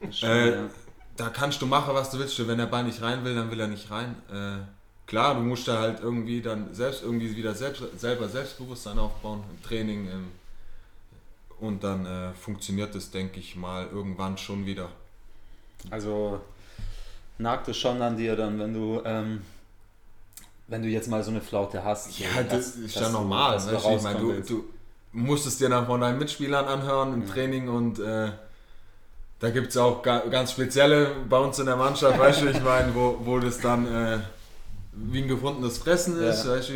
Schon, 0.20 0.30
Äh, 0.30 0.56
ja. 0.56 0.70
Da 1.18 1.30
kannst 1.30 1.62
du 1.62 1.66
machen, 1.66 1.94
was 1.94 2.10
du 2.12 2.20
willst. 2.20 2.48
Wenn 2.48 2.58
der 2.58 2.66
Ball 2.66 2.84
nicht 2.84 3.02
rein 3.02 3.24
will, 3.24 3.36
dann 3.36 3.52
will 3.52 3.60
er 3.60 3.68
nicht 3.68 3.92
rein. 3.92 4.16
Äh, 4.32 4.66
klar, 5.08 5.36
du 5.36 5.42
musst 5.42 5.68
da 5.68 5.80
halt 5.80 6.00
irgendwie 6.02 6.42
dann 6.42 6.74
selbst 6.74 7.04
irgendwie 7.04 7.36
wieder 7.36 7.54
selbst, 7.54 7.84
selber 7.98 8.28
Selbstbewusstsein 8.28 9.00
aufbauen 9.00 9.44
im 9.50 9.64
Training. 9.64 10.08
Ähm, 10.08 10.28
und 11.60 11.84
dann 11.84 12.06
äh, 12.06 12.34
funktioniert 12.34 12.94
das, 12.96 13.12
denke 13.12 13.40
ich 13.40 13.56
mal, 13.56 13.88
irgendwann 13.92 14.38
schon 14.38 14.66
wieder. 14.66 14.90
Also 15.90 16.42
nagt 17.38 17.68
es 17.68 17.78
schon 17.78 18.02
an 18.02 18.18
dir 18.18 18.36
dann, 18.36 18.60
wenn 18.60 18.74
du, 18.74 19.02
ähm, 19.06 19.42
wenn 20.68 20.82
du 20.82 20.90
jetzt 20.90 21.08
mal 21.08 21.24
so 21.24 21.32
eine 21.32 21.42
Flaute 21.42 21.84
hast. 21.84 22.20
Ja, 22.20 22.44
dass- 22.44 22.74
das 22.74 22.76
ist 22.76 22.96
ja 22.96 23.10
normal. 23.10 23.58
du 23.60 23.76
ich 23.96 24.02
meine, 24.02 24.20
du, 24.20 24.42
du 24.42 24.66
musstest 25.14 25.62
dir 25.62 25.70
dann 25.70 25.86
von 25.86 26.02
deinen 26.02 26.20
Mitspielern 26.20 26.66
anhören 26.66 27.14
im 27.14 27.26
Ja. 27.26 27.34
Training 27.34 27.70
und 27.70 28.00
äh, 28.00 28.32
da 29.40 29.50
gibt 29.50 29.68
es 29.70 29.78
auch 29.78 30.02
ga, 30.02 30.20
ganz 30.30 30.52
spezielle 30.52 31.12
bei 31.30 31.38
uns 31.38 31.60
in 31.60 31.68
der 31.68 31.76
Mannschaft, 31.76 32.18
weißt 32.18 32.42
du, 32.42 32.50
ich 32.50 32.62
meine, 32.64 32.94
wo, 32.96 33.18
wo 33.24 33.40
das 33.40 33.60
dann 33.60 33.86
äh, 33.86 34.20
wie 34.96 35.22
ein 35.24 35.28
gefundenes 35.28 35.78
Fressen 35.78 36.20
ist, 36.22 36.46
Ja. 36.46 36.52
weißt 36.52 36.70
du. 36.70 36.74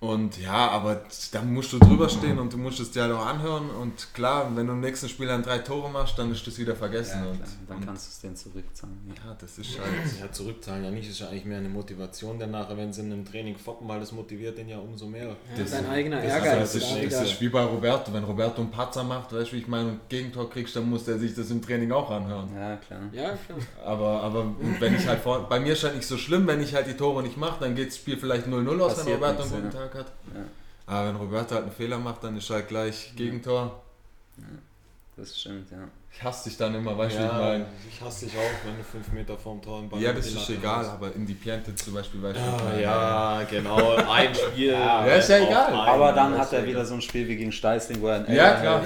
Und 0.00 0.40
ja, 0.40 0.68
aber 0.70 1.02
da 1.32 1.42
musst 1.42 1.72
du 1.72 1.78
drüber 1.80 2.08
stehen 2.08 2.38
und 2.38 2.52
du 2.52 2.56
musst 2.56 2.78
es 2.78 2.92
dir 2.92 3.02
halt 3.02 3.12
auch 3.12 3.26
anhören 3.26 3.68
und 3.68 4.14
klar, 4.14 4.48
wenn 4.54 4.68
du 4.68 4.72
im 4.74 4.78
nächsten 4.80 5.08
Spiel 5.08 5.26
dann 5.26 5.42
drei 5.42 5.58
Tore 5.58 5.90
machst, 5.90 6.16
dann 6.16 6.30
ist 6.30 6.46
das 6.46 6.56
wieder 6.56 6.76
vergessen. 6.76 7.20
ja, 7.24 7.30
und, 7.32 7.40
dann 7.66 7.76
und, 7.78 7.84
kannst 7.86 8.06
du 8.06 8.10
es 8.12 8.20
denen 8.20 8.36
zurückzahlen. 8.36 8.96
Ja. 9.08 9.30
ja, 9.30 9.36
das 9.40 9.58
ist 9.58 9.76
halt. 9.76 9.88
Ja, 10.20 10.30
zurückzahlen 10.30 10.84
ja 10.84 10.92
nicht, 10.92 11.10
ist 11.10 11.18
ja 11.18 11.26
eigentlich 11.28 11.46
mehr 11.46 11.58
eine 11.58 11.68
Motivation, 11.68 12.38
denn 12.38 12.52
nachher, 12.52 12.76
wenn 12.76 12.92
sie 12.92 13.00
in 13.00 13.12
einem 13.12 13.24
Training 13.24 13.58
foppen, 13.58 13.88
weil 13.88 13.98
das 13.98 14.12
motiviert 14.12 14.56
den 14.56 14.68
ja 14.68 14.78
umso 14.78 15.06
mehr. 15.06 15.26
Ja, 15.30 15.36
Das- 15.56 15.72
dein 15.72 15.86
eigener 15.90 16.22
das- 16.22 16.32
Ehrgeiz. 16.32 16.58
Das 16.60 16.74
ist, 16.76 17.12
das 17.12 17.22
ist 17.32 17.40
wie 17.40 17.48
bei 17.48 17.64
Roberto. 17.64 18.12
Wenn 18.12 18.22
Roberto 18.22 18.62
einen 18.62 18.70
Patzer 18.70 19.02
macht, 19.02 19.32
weißt 19.32 19.50
du, 19.50 19.56
wie 19.56 19.60
ich 19.62 19.66
meine, 19.66 19.88
und 19.88 20.08
Gegentor 20.08 20.48
kriegst, 20.48 20.76
dann 20.76 20.88
muss 20.88 21.08
er 21.08 21.18
sich 21.18 21.34
das 21.34 21.50
im 21.50 21.60
Training 21.60 21.90
auch 21.90 22.08
anhören. 22.08 22.48
ja, 22.54 22.76
klar. 22.76 23.00
ja, 23.10 23.30
klar. 23.30 23.58
Aber, 23.84 24.22
aber 24.22 24.46
wenn 24.78 24.94
ich 24.94 25.08
halt 25.08 25.18
vor, 25.22 25.48
bei 25.48 25.58
mir 25.58 25.72
ist 25.72 25.82
halt 25.82 25.96
nicht 25.96 26.06
so 26.06 26.16
schlimm, 26.16 26.46
wenn 26.46 26.60
ich 26.60 26.72
halt 26.72 26.86
die 26.86 26.96
Tore 26.96 27.24
nicht 27.24 27.36
mache, 27.36 27.56
dann 27.58 27.74
geht 27.74 27.88
das 27.88 27.96
Spiel 27.96 28.16
vielleicht 28.16 28.46
0-0 28.46 28.80
aus, 28.80 28.90
wenn 28.92 28.96
Passiert 28.98 29.16
Roberto 29.16 29.42
einen 29.42 29.50
guten 29.50 29.76
ja. 29.76 29.87
Tag 29.90 29.94
hat. 30.00 30.06
Ja, 30.34 30.40
Aber 30.86 31.08
wenn 31.08 31.16
Roberto 31.16 31.54
halt 31.54 31.64
einen 31.64 31.72
Fehler 31.72 31.98
macht, 31.98 32.22
dann 32.24 32.36
ist 32.36 32.48
halt 32.50 32.68
gleich 32.68 33.12
Gegentor. 33.16 33.82
das 35.16 35.38
stimmt, 35.40 35.70
ja. 35.70 35.78
Ich 36.10 36.22
hasse 36.24 36.48
dich 36.48 36.56
dann 36.58 36.74
immer, 36.74 36.96
weißt 36.96 37.16
du, 37.16 37.20
wie 37.20 37.24
ich 37.26 37.30
Ja, 37.32 37.38
meine. 37.38 37.66
ich 37.88 38.00
hasse 38.00 38.24
dich 38.24 38.34
auch, 38.36 38.66
wenn 38.66 38.76
du 38.78 38.82
5 38.82 39.12
Meter 39.12 39.36
vorm 39.36 39.60
Tor 39.60 39.80
im 39.80 39.88
Ball 39.88 40.00
Ja, 40.00 40.12
das 40.12 40.26
ist 40.26 40.48
egal, 40.50 40.78
haust. 40.78 40.90
aber 40.92 41.14
in 41.14 41.26
die 41.26 41.34
Piente 41.34 41.74
zum 41.74 41.94
Beispiel, 41.94 42.22
weißt 42.22 42.38
du. 42.38 42.40
ich 42.40 42.86
Ah, 42.86 43.38
ja, 43.38 43.42
genau, 43.44 43.94
ein 43.96 44.34
Spiel. 44.34 44.72
Ja, 44.72 45.04
ist 45.06 45.28
ja 45.28 45.36
egal. 45.38 45.66
einen, 45.66 45.76
Aber 45.76 46.12
dann 46.12 46.36
hat 46.36 46.52
er 46.52 46.60
ja 46.60 46.66
wieder 46.66 46.84
so 46.84 46.94
ein 46.94 47.02
Spiel 47.02 47.28
wie 47.28 47.36
gegen 47.36 47.52
Steißling, 47.52 48.00
wo 48.00 48.08
er 48.08 48.24
ein 48.26 48.34
Ja, 48.34 48.48
Elfer 48.54 48.60
klar. 48.62 48.82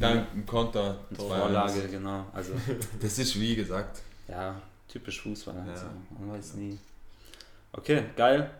Dann 0.00 0.18
ein 0.34 0.46
Konter. 0.46 0.98
eine 1.10 1.18
2-1. 1.18 1.38
Vorlage, 1.38 1.88
genau. 1.88 2.26
Also, 2.32 2.52
Das 3.00 3.18
ist 3.18 3.38
wie 3.40 3.56
gesagt. 3.56 4.00
ja, 4.28 4.54
typisch 4.88 5.20
Fußball. 5.20 5.54
Halt 5.54 5.66
Ja. 5.68 5.76
so. 5.76 5.86
Man 6.18 6.38
weiß 6.38 6.54
nie. 6.54 6.78
Okay, 7.72 8.04
geil. 8.16 8.50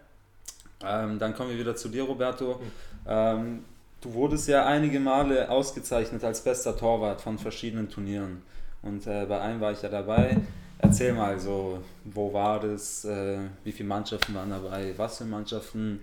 Ähm, 0.86 1.18
dann 1.18 1.34
kommen 1.34 1.50
wir 1.50 1.58
wieder 1.58 1.76
zu 1.76 1.88
dir, 1.88 2.04
Roberto. 2.04 2.60
Ähm, 3.06 3.64
du 4.00 4.12
wurdest 4.14 4.48
ja 4.48 4.66
einige 4.66 5.00
Male 5.00 5.50
ausgezeichnet 5.50 6.24
als 6.24 6.42
bester 6.42 6.76
Torwart 6.76 7.20
von 7.20 7.38
verschiedenen 7.38 7.88
Turnieren. 7.88 8.42
Und 8.82 9.06
äh, 9.06 9.26
bei 9.26 9.40
einem 9.40 9.60
war 9.60 9.72
ich 9.72 9.82
ja 9.82 9.88
dabei. 9.88 10.36
Erzähl 10.78 11.12
mal 11.12 11.38
so, 11.38 11.78
wo 12.04 12.32
war 12.32 12.58
das, 12.58 13.04
äh, 13.04 13.38
wie 13.62 13.70
viele 13.70 13.88
Mannschaften 13.88 14.34
waren 14.34 14.50
dabei, 14.50 14.92
was 14.96 15.18
für 15.18 15.24
Mannschaften 15.24 16.00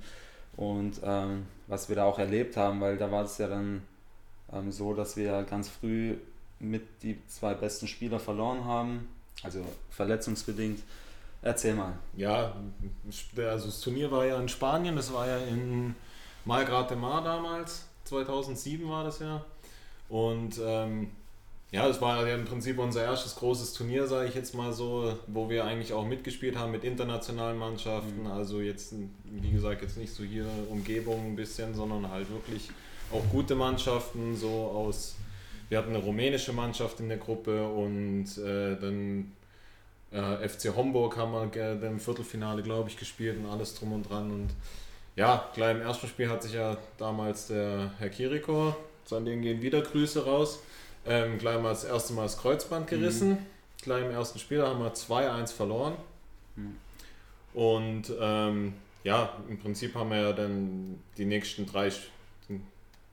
und 0.55 1.01
ähm, 1.03 1.45
was 1.67 1.89
wir 1.89 1.98
da 1.98 2.05
auch 2.05 2.17
erlebt 2.17 2.55
haben, 2.55 2.79
weil 2.79 2.98
da 2.98 3.12
war 3.12 3.25
es 3.25 3.38
ja 3.38 3.48
dann 3.48 3.81
ähm, 4.53 4.71
so, 4.71 4.93
dass 4.93 5.17
wir 5.17 5.43
ganz 5.43 5.67
früh 5.67 6.15
mit 6.59 7.03
die 7.03 7.17
zwei 7.27 7.53
besten 7.53 7.88
Spieler 7.88 8.19
verloren 8.19 8.63
haben, 8.63 9.07
also 9.43 9.63
verletzungsbedingt. 9.89 10.79
Erzähl 11.41 11.74
mal. 11.74 11.98
Ja, 12.15 12.53
also 13.38 13.65
das 13.65 13.81
Turnier 13.81 14.12
war 14.12 14.25
ja 14.25 14.39
in 14.39 14.50
Spanien, 14.50 14.96
das 14.96 15.13
war 15.13 15.27
ja 15.27 15.38
in 15.38 15.96
Malgrat 16.46 16.89
de 16.89 16.98
Mar 16.98 17.24
damals, 17.24 17.86
2007 18.05 18.89
war 18.89 19.03
das 19.05 19.19
ja. 19.19 19.43
Und 20.10 20.60
ähm, 20.62 21.12
ja, 21.72 21.88
das 21.88 22.01
war 22.01 22.27
ja 22.27 22.36
im 22.36 22.46
Prinzip 22.46 22.79
unser 22.79 23.03
erstes 23.03 23.36
großes 23.36 23.74
Turnier, 23.74 24.08
sage 24.08 24.27
ich 24.27 24.36
jetzt 24.36 24.55
mal 24.55 24.74
so, 24.74 25.13
wo 25.27 25.50
wir 25.50 25.65
eigentlich 25.65 25.93
auch 25.93 26.05
mitgespielt 26.05 26.58
haben 26.58 26.72
mit 26.72 26.84
internationalen 26.84 27.60
Mannschaften. 27.60 28.25
Also 28.25 28.60
jetzt, 28.60 28.96
wie 29.24 29.51
gesagt, 29.51 29.84
jetzt 29.84 29.98
nicht 29.98 30.12
so 30.12 30.24
hier 30.24 30.48
Umgebung 30.69 31.27
ein 31.27 31.36
bisschen, 31.36 31.75
sondern 31.75 32.10
halt 32.10 32.29
wirklich 32.31 32.69
auch 33.12 33.24
gute 33.31 33.55
Mannschaften, 33.55 34.36
so 34.36 34.50
aus. 34.50 35.15
Wir 35.69 35.77
hatten 35.77 35.89
eine 35.89 36.00
rumänische 36.00 36.51
Mannschaft 36.53 37.00
in 37.00 37.10
der 37.10 37.19
Gruppe 37.19 37.67
und 37.69 38.25
äh, 38.39 38.75
dann 38.79 39.31
äh, 40.12 40.48
FC 40.48 40.75
Homburg 40.75 41.18
haben 41.18 41.34
wir 41.34 41.84
im 41.84 42.00
Viertelfinale, 42.00 42.63
glaube 42.63 42.89
ich, 42.89 42.98
gespielt 42.98 43.38
und 43.38 43.46
alles 43.50 43.75
drum 43.75 43.94
und 43.94 44.10
dran. 44.10 44.32
Und 44.32 44.50
ja, 45.16 45.50
gleich 45.54 45.75
im 45.75 45.82
ersten 45.82 46.08
Spiel 46.08 46.30
hat 46.30 46.44
sich 46.44 46.54
ja 46.54 46.78
damals 46.98 47.48
der 47.48 47.92
Herr 48.00 48.10
Kiriko, 48.10 48.75
an 49.12 49.25
den 49.25 49.42
gehen 49.42 49.62
wieder 49.62 49.82
Grüße 49.82 50.24
raus, 50.25 50.60
ähm, 51.06 51.39
gleich 51.39 51.60
mal 51.60 51.70
das 51.70 51.84
erste 51.84 52.13
Mal 52.13 52.24
das 52.24 52.38
Kreuzband 52.38 52.88
gerissen. 52.88 53.38
Gleich 53.82 54.04
im 54.04 54.12
ersten 54.12 54.39
Spiel 54.39 54.62
haben 54.62 54.80
wir 54.80 54.94
2-1 54.94 55.54
verloren. 55.54 55.96
Mhm. 56.56 56.75
Und 57.54 58.13
ähm, 58.20 58.74
ja, 59.04 59.34
im 59.48 59.58
Prinzip 59.58 59.96
haben 59.96 60.10
wir 60.12 60.22
ja 60.22 60.34
dann 60.34 61.01
die 61.18 61.25
nächsten 61.25 61.66
drei, 61.66 61.92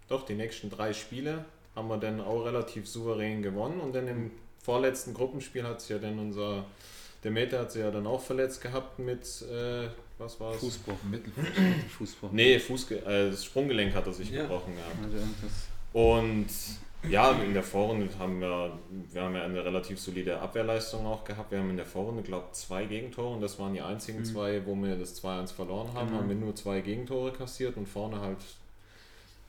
doch 0.08 0.26
die 0.26 0.34
nächsten 0.34 0.68
drei 0.70 0.92
Spiele 0.92 1.44
haben 1.74 1.88
wir 1.88 1.98
dann 1.98 2.20
auch 2.20 2.44
relativ 2.44 2.88
souverän 2.88 3.42
gewonnen. 3.42 3.80
Und 3.80 3.94
dann 3.94 4.08
im 4.08 4.30
vorletzten 4.66 5.14
Gruppenspiel 5.14 5.62
hat 5.62 5.80
sich 5.80 5.90
ja 5.90 5.98
dann 5.98 6.18
unser, 6.18 6.64
der 7.22 7.30
Meter 7.30 7.60
hat 7.60 7.70
sich 7.72 7.82
ja 7.82 7.90
dann 7.92 8.06
auch 8.06 8.20
verletzt 8.20 8.60
gehabt 8.60 8.98
mit, 8.98 9.22
äh, 9.42 9.88
was 10.18 10.40
war 10.40 10.52
es? 10.54 10.60
Fußbruch. 10.60 10.96
Mittelfuß. 11.10 11.44
Fußbruch. 11.98 12.32
Nee, 12.32 12.58
Fußge 12.58 12.96
äh, 13.06 13.30
das 13.30 13.44
Sprunggelenk 13.44 13.94
hat 13.94 14.06
er 14.06 14.12
sich 14.12 14.30
Ja. 14.30 14.42
gebrochen 14.42 14.74
gehabt. 14.74 14.96
Also 15.04 15.16
irgendwas- 15.18 15.68
Und 15.92 16.46
ja, 17.10 17.30
in 17.30 17.54
der 17.54 17.62
Vorrunde 17.62 18.08
haben 18.18 18.40
wir, 18.40 18.76
wir 19.12 19.22
haben 19.22 19.34
ja 19.36 19.44
eine 19.44 19.64
relativ 19.64 20.00
solide 20.00 20.40
Abwehrleistung 20.40 21.06
auch 21.06 21.22
gehabt. 21.24 21.52
Wir 21.52 21.60
haben 21.60 21.70
in 21.70 21.76
der 21.76 21.86
Vorrunde, 21.86 22.22
glaube 22.22 22.46
ich, 22.50 22.58
zwei 22.58 22.84
Gegentore 22.86 23.34
und 23.36 23.40
das 23.42 23.58
waren 23.60 23.72
die 23.74 23.80
einzigen 23.82 24.18
Mhm. 24.20 24.24
zwei, 24.24 24.66
wo 24.66 24.74
wir 24.74 24.96
das 24.96 25.14
2-1 25.14 25.52
verloren 25.52 25.94
haben. 25.94 26.08
Genau. 26.08 26.18
Haben 26.20 26.28
wir 26.28 26.36
nur 26.36 26.56
zwei 26.56 26.80
Gegentore 26.80 27.30
kassiert 27.32 27.76
und 27.76 27.86
vorne 27.86 28.20
halt. 28.20 28.38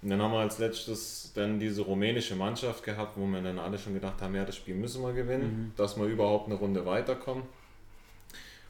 Und 0.01 0.09
dann 0.11 0.21
haben 0.21 0.31
wir 0.31 0.39
als 0.39 0.59
letztes 0.59 1.31
dann 1.33 1.59
diese 1.59 1.81
rumänische 1.81 2.35
Mannschaft 2.35 2.83
gehabt, 2.83 3.17
wo 3.17 3.25
wir 3.25 3.41
dann 3.41 3.57
alle 3.59 3.79
schon 3.79 3.93
gedacht 3.95 4.21
haben, 4.21 4.35
ja, 4.35 4.45
das 4.45 4.55
Spiel 4.55 4.75
müssen 4.75 5.01
wir 5.01 5.13
gewinnen, 5.13 5.43
Mhm. 5.47 5.71
dass 5.75 5.97
wir 5.97 6.05
überhaupt 6.05 6.45
eine 6.47 6.55
Runde 6.55 6.85
weiterkommen. 6.85 7.43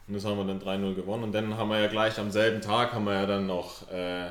Und 0.06 0.14
das 0.14 0.24
haben 0.24 0.38
wir 0.38 0.44
dann 0.46 0.58
3-0 0.60 0.94
gewonnen. 0.94 1.24
Und 1.24 1.32
dann 1.32 1.56
haben 1.58 1.68
wir 1.68 1.80
ja 1.80 1.88
gleich 1.88 2.18
am 2.18 2.30
selben 2.30 2.62
Tag 2.62 2.94
haben 2.94 3.04
wir 3.04 3.12
ja 3.12 3.26
dann 3.26 3.46
noch 3.46 3.90
äh, 3.90 4.30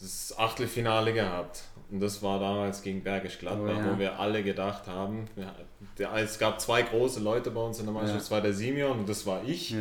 das 0.00 0.34
Achtelfinale 0.38 1.14
gehabt. 1.14 1.62
Und 1.90 2.00
das 2.00 2.22
war 2.22 2.38
damals 2.38 2.82
gegen 2.82 3.02
Bergisch 3.02 3.38
Gladbach, 3.38 3.76
Oh 3.78 3.80
ja. 3.80 3.94
wo 3.94 3.98
wir 3.98 4.18
alle 4.20 4.42
gedacht 4.42 4.86
haben, 4.86 5.26
ja, 5.36 5.54
der, 5.96 6.12
es 6.16 6.38
gab 6.38 6.60
zwei 6.60 6.82
große 6.82 7.20
Leute 7.20 7.50
bei 7.50 7.62
uns 7.62 7.78
in 7.78 7.86
der 7.86 7.94
Mannschaft, 7.94 8.16
Ja. 8.16 8.20
das 8.20 8.30
war 8.30 8.42
der 8.42 8.52
Simeon 8.52 8.98
und 8.98 9.08
das 9.08 9.24
war 9.24 9.40
ich. 9.46 9.74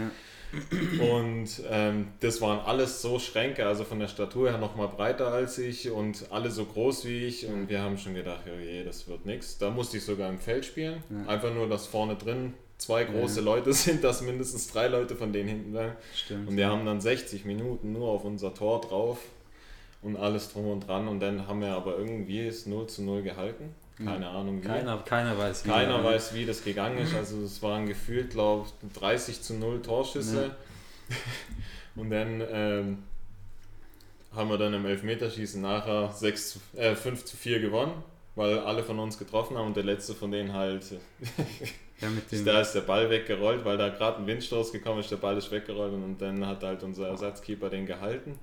Ja. 0.97 1.03
Und 1.03 1.49
ähm, 1.69 2.07
das 2.19 2.41
waren 2.41 2.59
alles 2.59 3.01
so 3.01 3.19
Schränke, 3.19 3.65
also 3.65 3.83
von 3.83 3.99
der 3.99 4.07
Statur 4.07 4.49
her 4.49 4.57
noch 4.57 4.75
mal 4.75 4.87
breiter 4.87 5.27
als 5.31 5.57
ich 5.57 5.91
und 5.91 6.25
alle 6.31 6.51
so 6.51 6.65
groß 6.65 7.05
wie 7.05 7.25
ich. 7.25 7.45
Und 7.47 7.69
wir 7.69 7.81
haben 7.81 7.97
schon 7.97 8.13
gedacht, 8.15 8.41
oh 8.47 8.59
je, 8.59 8.83
das 8.83 9.07
wird 9.07 9.25
nichts. 9.25 9.57
Da 9.57 9.69
musste 9.69 9.97
ich 9.97 10.03
sogar 10.03 10.29
im 10.29 10.39
Feld 10.39 10.65
spielen. 10.65 11.03
Ja. 11.09 11.33
Einfach 11.33 11.53
nur, 11.53 11.67
dass 11.67 11.87
vorne 11.87 12.15
drin 12.15 12.53
zwei 12.77 13.03
große 13.03 13.39
Ja. 13.39 13.45
Leute 13.45 13.73
sind, 13.73 14.03
dass 14.03 14.21
mindestens 14.21 14.71
drei 14.71 14.87
Leute 14.87 15.15
von 15.15 15.33
denen 15.33 15.49
hinten 15.49 15.73
waren. 15.73 15.93
Stimmt. 16.15 16.47
Und 16.47 16.57
wir 16.57 16.67
haben 16.67 16.85
dann 16.85 17.01
60 17.01 17.45
Minuten 17.45 17.93
nur 17.93 18.09
auf 18.09 18.23
unser 18.23 18.53
Tor 18.53 18.81
drauf 18.81 19.19
und 20.01 20.15
alles 20.15 20.51
drum 20.53 20.67
und 20.67 20.87
dran. 20.87 21.07
Und 21.07 21.19
dann 21.19 21.47
haben 21.47 21.61
wir 21.61 21.73
aber 21.73 21.97
irgendwie 21.97 22.45
es 22.47 22.65
0 22.65 22.87
zu 22.87 23.03
0 23.03 23.21
gehalten. 23.23 23.75
Keine 24.03 24.29
Ahnung 24.29 24.61
wie. 24.61 24.67
keiner, 24.67 24.97
keiner 24.99 25.37
weiß 25.37 25.65
wie. 25.65 25.69
Keiner 25.69 26.03
weiß, 26.03 26.33
wie 26.35 26.45
das 26.45 26.63
gegangen 26.63 26.99
ist. 26.99 27.15
Also 27.15 27.41
es 27.41 27.61
waren 27.63 27.87
gefühlt, 27.87 28.31
glaube 28.31 28.67
ich, 28.67 28.99
30 28.99 29.41
zu 29.41 29.55
0 29.55 29.81
Torschüsse. 29.81 30.55
Und 31.95 32.11
dann 32.11 32.43
ähm, 32.51 33.03
haben 34.35 34.49
wir 34.49 34.57
dann 34.57 34.73
im 34.73 34.85
Elfmeterschießen 34.85 35.61
nachher 35.61 36.11
6 36.11 36.49
zu, 36.49 36.59
äh, 36.77 36.95
5 36.95 37.25
zu 37.25 37.35
4 37.37 37.59
gewonnen, 37.59 38.03
weil 38.35 38.59
alle 38.59 38.83
von 38.83 38.99
uns 38.99 39.17
getroffen 39.17 39.57
haben 39.57 39.67
und 39.67 39.75
der 39.75 39.83
letzte 39.83 40.13
von 40.13 40.29
denen 40.29 40.53
halt, 40.53 40.83
Ja, 42.01 42.09
mit 42.09 42.31
dem, 42.31 42.45
da 42.45 42.61
ist 42.61 42.73
der 42.73 42.81
Ball 42.81 43.09
weggerollt, 43.09 43.65
weil 43.65 43.77
da 43.77 43.89
gerade 43.89 44.19
ein 44.19 44.27
Windstoß 44.27 44.71
gekommen 44.71 44.99
ist, 44.99 45.11
der 45.11 45.17
Ball 45.17 45.37
ist 45.37 45.51
weggerollt 45.51 45.93
und 45.93 46.21
dann 46.21 46.45
hat 46.45 46.63
halt 46.63 46.83
unser 46.83 47.07
Ersatzkeeper 47.07 47.69
den 47.69 47.85
gehalten. 47.85 48.37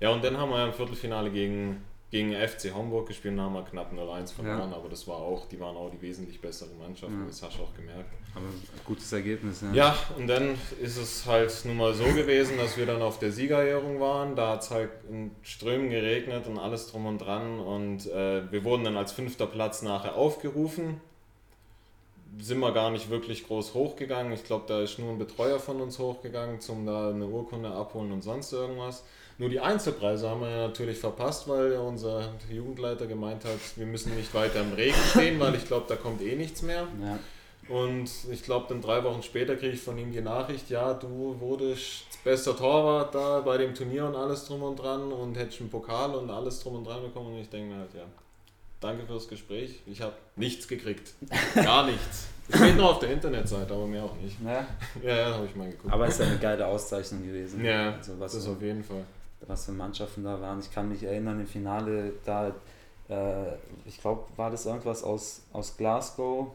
Ja, 0.00 0.10
und 0.10 0.24
dann 0.24 0.38
haben 0.38 0.50
wir 0.50 0.64
im 0.64 0.72
Viertelfinale 0.72 1.30
gegen, 1.30 1.84
gegen 2.10 2.32
FC 2.34 2.74
Homburg 2.74 3.06
gespielt 3.06 3.34
und 3.34 3.40
haben 3.40 3.52
wir 3.54 3.62
knapp 3.62 3.92
0-1 3.92 4.32
verloren, 4.34 4.72
aber 4.74 4.88
das 4.88 5.06
war 5.06 5.18
auch, 5.18 5.46
die 5.46 5.60
waren 5.60 5.76
auch 5.76 5.90
die 5.90 6.02
wesentlich 6.02 6.40
bessere 6.40 6.70
Mannschaft, 6.74 7.12
Ja. 7.12 7.24
das 7.26 7.40
hast 7.42 7.58
du 7.58 7.62
auch 7.62 7.74
gemerkt. 7.74 8.12
aber 8.34 8.46
gutes 8.84 9.12
Ergebnis, 9.12 9.60
ja. 9.60 9.72
Ja, 9.72 9.96
und 10.16 10.26
dann 10.26 10.56
ist 10.80 10.96
es 10.96 11.24
halt 11.26 11.52
nun 11.64 11.76
mal 11.76 11.94
so 11.94 12.04
gewesen, 12.04 12.58
dass 12.58 12.76
wir 12.76 12.86
dann 12.86 13.00
auf 13.00 13.18
der 13.20 13.30
Siegerehrung 13.30 14.00
waren. 14.00 14.34
Da 14.34 14.52
hat 14.54 14.62
es 14.62 14.70
halt 14.70 14.90
in 15.08 15.30
Strömen 15.42 15.88
geregnet 15.90 16.46
und 16.48 16.58
alles 16.58 16.90
drum 16.90 17.06
und 17.06 17.18
dran. 17.18 17.60
Und 17.60 18.06
äh, 18.06 18.50
wir 18.50 18.64
wurden 18.64 18.84
dann 18.84 18.96
als 18.96 19.12
fünfter 19.12 19.46
Platz 19.46 19.82
nachher 19.82 20.14
aufgerufen. 20.16 21.00
sind 22.40 22.60
wir 22.60 22.72
gar 22.72 22.90
nicht 22.90 23.10
wirklich 23.10 23.46
groß 23.46 23.74
hochgegangen. 23.74 24.32
Ich 24.32 24.44
glaube, 24.44 24.64
da 24.68 24.80
ist 24.80 24.98
nur 24.98 25.10
ein 25.10 25.18
Betreuer 25.18 25.58
von 25.58 25.80
uns 25.80 25.98
hochgegangen, 25.98 26.60
zum 26.60 26.86
da 26.86 27.10
eine 27.10 27.26
Urkunde 27.26 27.70
abholen 27.70 28.12
und 28.12 28.22
sonst 28.22 28.52
irgendwas. 28.52 29.04
Nur 29.40 29.48
die 29.48 29.58
Einzelpreise 29.58 30.28
haben 30.28 30.42
wir 30.42 30.50
ja 30.50 30.66
natürlich 30.66 30.98
verpasst, 30.98 31.48
weil 31.48 31.72
unser 31.72 32.34
Jugendleiter 32.50 33.06
gemeint 33.06 33.46
hat, 33.46 33.58
wir 33.76 33.86
müssen 33.86 34.14
nicht 34.14 34.34
weiter 34.34 34.60
im 34.60 34.74
Regen 34.74 34.98
stehen, 35.12 35.40
weil 35.40 35.54
ich 35.54 35.64
glaube, 35.64 35.86
da 35.88 35.96
kommt 35.96 36.20
eh 36.20 36.36
nichts 36.36 36.60
mehr. 36.60 36.86
Ja. 37.02 37.18
Und 37.74 38.10
ich 38.30 38.42
glaube, 38.42 38.66
dann 38.68 38.82
drei 38.82 39.02
Wochen 39.02 39.22
später 39.22 39.56
kriege 39.56 39.72
ich 39.72 39.80
von 39.80 39.96
ihm 39.96 40.12
die 40.12 40.20
Nachricht, 40.20 40.68
ja, 40.68 40.92
du 40.92 41.36
wurdest 41.40 42.22
bester 42.22 42.54
Torwart 42.54 43.14
da 43.14 43.40
bei 43.40 43.56
dem 43.56 43.74
Turnier 43.74 44.04
und 44.04 44.14
alles 44.14 44.44
drum 44.44 44.62
und 44.62 44.76
dran 44.76 45.10
und 45.10 45.38
hättest 45.38 45.62
einen 45.62 45.70
Pokal 45.70 46.14
und 46.16 46.28
alles 46.28 46.60
drum 46.60 46.74
und 46.74 46.84
dran 46.84 47.00
bekommen. 47.00 47.32
Und 47.32 47.40
ich 47.40 47.48
denke 47.48 47.72
mir 47.72 47.80
halt, 47.80 47.94
ja, 47.94 48.04
danke 48.78 49.06
fürs 49.06 49.26
Gespräch. 49.26 49.80
Ich 49.86 50.02
habe 50.02 50.12
nichts 50.36 50.68
gekriegt. 50.68 51.14
Gar 51.54 51.86
nichts. 51.86 52.26
Es 52.46 52.58
steht 52.58 52.76
noch 52.76 52.90
auf 52.90 52.98
der 52.98 53.12
Internetseite, 53.12 53.72
aber 53.72 53.86
mehr 53.86 54.04
auch 54.04 54.16
nicht. 54.16 54.36
Ja, 54.44 54.66
Ja, 55.02 55.16
ja, 55.16 55.34
habe 55.34 55.46
ich 55.46 55.56
mal 55.56 55.70
geguckt. 55.70 55.90
aber 55.90 56.08
es 56.08 56.14
ist 56.14 56.20
ja 56.20 56.26
eine 56.26 56.38
geile 56.38 56.66
Auszeichnung 56.66 57.22
gewesen. 57.24 57.64
ja, 57.64 57.94
also 57.94 58.20
was, 58.20 58.34
das 58.34 58.46
auf 58.46 58.60
jeden 58.60 58.84
Fall. 58.84 59.06
Was 59.46 59.64
für 59.66 59.72
Mannschaften 59.72 60.24
da 60.24 60.40
waren. 60.40 60.60
Ich 60.60 60.72
kann 60.72 60.88
mich 60.88 61.02
erinnern, 61.02 61.40
im 61.40 61.46
Finale, 61.46 62.12
da, 62.24 62.48
äh, 63.08 63.54
ich 63.86 64.00
glaube, 64.00 64.24
war 64.36 64.50
das 64.50 64.66
irgendwas 64.66 65.02
aus, 65.02 65.42
aus 65.52 65.76
Glasgow. 65.76 66.48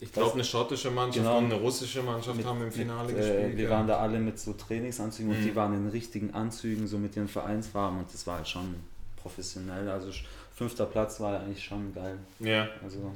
Ich 0.00 0.12
glaube, 0.12 0.32
eine 0.34 0.44
schottische 0.44 0.90
Mannschaft 0.90 1.24
Genau. 1.24 1.38
und 1.38 1.44
eine 1.44 1.54
russische 1.54 2.02
Mannschaft 2.02 2.44
haben 2.44 2.62
im 2.62 2.72
Finale 2.72 3.06
mit, 3.08 3.16
gespielt. 3.16 3.54
Äh, 3.54 3.56
wir 3.56 3.64
ja. 3.64 3.70
waren 3.70 3.86
da 3.86 3.98
alle 3.98 4.18
mit 4.18 4.38
so 4.40 4.52
Trainingsanzügen 4.54 5.30
und 5.32 5.40
Mhm. 5.40 5.44
die 5.44 5.54
waren 5.54 5.74
in 5.74 5.88
richtigen 5.88 6.34
Anzügen, 6.34 6.86
so 6.88 6.98
mit 6.98 7.14
ihren 7.16 7.28
Vereinsfarben 7.28 7.98
und 8.00 8.12
das 8.12 8.26
war 8.26 8.38
halt 8.38 8.48
schon 8.48 8.74
professionell. 9.22 9.88
Also 9.88 10.10
fünfter 10.54 10.86
Platz 10.86 11.20
war 11.20 11.38
eigentlich 11.40 11.62
schon 11.64 11.94
geil. 11.94 12.18
ja. 12.40 12.68
Also 12.82 13.12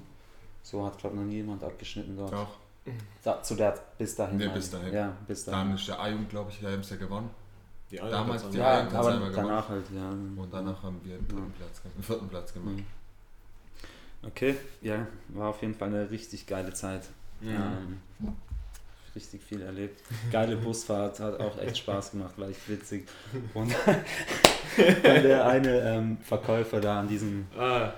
so 0.63 0.85
hat 0.85 0.99
glaube 0.99 1.17
noch 1.17 1.25
nie 1.25 1.37
jemand 1.37 1.65
abgeschnitten 1.65 2.17
dort. 2.17 2.33
Doch. 2.33 2.49
Da, 3.23 3.43
zu 3.43 3.55
der 3.55 3.75
bis 3.99 4.15
dahin. 4.15 4.39
Meine 4.39 4.51
bis 4.51 4.67
ich. 4.67 4.71
dahin. 4.73 4.95
Ja, 4.95 5.13
bis 5.27 5.45
Dann 5.47 5.55
dahin. 5.55 5.75
ist 5.75 5.89
der 5.89 5.99
A-Jugend, 6.01 6.31
glaube 6.31 6.51
ich, 6.51 6.61
der 6.61 6.73
haben 6.73 6.81
es 6.81 6.91
ja 6.91 6.97
gewonnen. 6.97 7.29
Die 7.91 7.97
Damals 7.97 8.43
Alten- 8.43 8.53
die 8.53 8.59
Ja, 8.59 8.83
hat's 8.85 8.95
aber 8.95 9.31
danach 9.35 9.69
halt, 9.69 9.85
ja. 9.95 10.09
Und 10.11 10.49
danach 10.53 10.83
haben 10.83 11.01
wir 11.05 11.17
den 11.17 11.27
dritten 11.29 11.53
Platz, 11.53 11.83
gemacht- 11.83 11.97
den 11.97 12.03
vierten 12.03 12.29
Platz 12.29 12.53
gemacht. 12.53 12.77
Mhm. 12.77 12.85
Okay, 14.27 14.57
ja, 14.83 15.07
war 15.29 15.49
auf 15.51 15.63
jeden 15.63 15.75
Fall 15.75 15.89
eine 15.89 16.11
richtig 16.11 16.47
geile 16.47 16.73
Zeit. 16.75 17.03
Ähm, 17.43 18.01
richtig 19.15 19.43
viel 19.45 19.63
erlebt. 19.63 20.03
Geile 20.33 20.57
Busfahrt, 20.57 21.21
hat 21.21 21.39
auch 21.41 21.57
echt 21.59 21.79
Spaß 21.79 22.11
gemacht, 22.11 22.35
war 22.37 22.49
echt 22.49 22.69
witzig. 22.69 23.07
Und 23.55 23.73
der 24.77 25.47
eine 25.47 25.81
ähm, 25.81 26.19
Verkäufer 26.23 26.81
da 26.81 27.01
an 27.01 27.09
diesem, 27.09 27.47
Ah, 27.57 27.93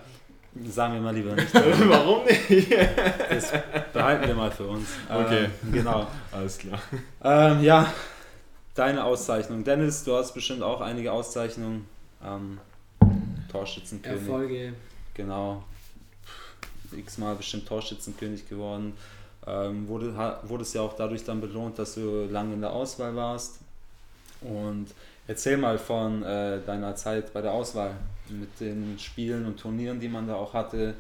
sagen 0.69 0.95
wir 0.95 1.01
mal 1.01 1.15
lieber 1.15 1.35
nicht, 1.35 1.53
warum 1.55 2.25
nicht? 2.27 2.71
das 3.31 3.53
behalten 3.93 4.27
wir 4.29 4.35
mal 4.35 4.51
für 4.51 4.67
uns. 4.69 4.89
Okay. 5.09 5.49
Ähm, 5.65 5.73
genau. 5.73 6.07
Alles 6.33 6.59
klar. 6.59 6.79
Ähm, 7.23 7.63
ja, 7.63 7.93
deine 8.81 9.05
Auszeichnung. 9.05 9.63
Dennis, 9.63 10.05
du 10.05 10.17
hast 10.17 10.33
bestimmt 10.33 10.63
auch 10.63 10.81
einige 10.81 11.13
Auszeichnungen. 11.13 11.87
Ähm, 12.25 12.59
Torschützenkönig. 13.53 14.23
Erfolge. 14.23 14.73
Genau. 15.13 15.63
X-mal 16.91 17.35
bestimmt 17.35 17.69
Torschützenkönig 17.69 18.49
geworden. 18.49 18.95
Ähm, 19.47 19.87
wurde, 19.87 20.17
ha, 20.17 20.41
wurdest 20.45 20.75
ja 20.75 20.81
auch 20.81 20.97
dadurch 20.97 21.25
dann 21.25 21.43
belohnt, 21.43 21.79
dass 21.79 21.95
du 21.95 22.27
lange 22.31 22.55
in 22.55 22.63
der 22.63 22.73
Auswahl 22.73 23.15
warst. 23.15 23.59
Und 24.41 24.87
erzähl 25.29 25.59
mal 25.59 25.79
von 25.79 26.23
äh, 26.23 26.61
deiner 26.65 26.97
Zeit 26.97 27.35
bei 27.35 27.43
der 27.43 27.53
Auswahl 27.53 27.95
mit 28.31 28.61
den 28.61 28.99
Spielen 28.99 29.45
und 29.45 29.61
Turnieren, 29.61 30.01
die 30.01 30.09
man 30.09 30.27
da 30.27 30.37
auch 30.37 30.55
hatte. 30.55 30.95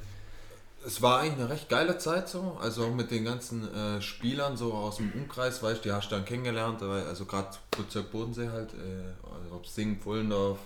Es 0.84 1.02
war 1.02 1.20
eigentlich 1.20 1.40
eine 1.40 1.50
recht 1.50 1.68
geile 1.68 1.98
Zeit 1.98 2.28
so, 2.28 2.58
also 2.60 2.86
auch 2.86 2.94
mit 2.94 3.10
den 3.10 3.24
ganzen 3.24 3.72
äh, 3.74 4.00
Spielern 4.00 4.56
so 4.56 4.72
aus 4.72 4.96
dem 4.96 5.12
Umkreis, 5.12 5.62
weißt 5.62 5.84
du, 5.84 5.88
die 5.88 5.92
hast 5.92 6.10
du 6.10 6.14
dann 6.14 6.24
kennengelernt, 6.24 6.82
also 6.82 7.26
gerade 7.26 7.48
Bezirk 7.76 8.10
Bodensee 8.10 8.48
halt, 8.48 8.72
äh, 8.72 9.34
also 9.34 9.56
ob 9.56 9.66
Sing, 9.66 9.98
Pullendorf. 9.98 10.58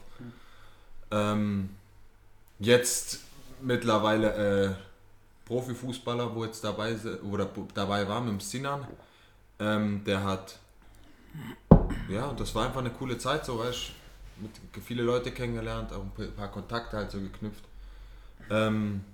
Ähm, 1.10 1.70
jetzt 2.60 3.20
mittlerweile 3.60 4.34
äh, 4.68 4.74
Profifußballer, 5.46 6.34
wo 6.34 6.44
jetzt 6.44 6.62
dabei 6.62 6.96
oder 7.28 7.48
dabei 7.74 8.08
war 8.08 8.20
mit 8.20 8.30
dem 8.30 8.40
Sinan, 8.40 8.86
ähm, 9.58 10.02
der 10.04 10.22
hat, 10.22 10.58
ja, 12.08 12.26
und 12.26 12.38
das 12.38 12.54
war 12.54 12.66
einfach 12.66 12.80
eine 12.80 12.90
coole 12.90 13.18
Zeit 13.18 13.44
so, 13.44 13.58
weißt 13.58 13.88
du, 14.36 14.42
mit 14.42 14.84
viele 14.84 15.02
Leute 15.02 15.32
kennengelernt, 15.32 15.92
auch 15.92 16.04
ein 16.18 16.32
paar 16.36 16.50
Kontakte 16.52 16.96
halt 16.96 17.10
so 17.10 17.20
geknüpft. 17.20 17.64
Ähm, 18.50 19.04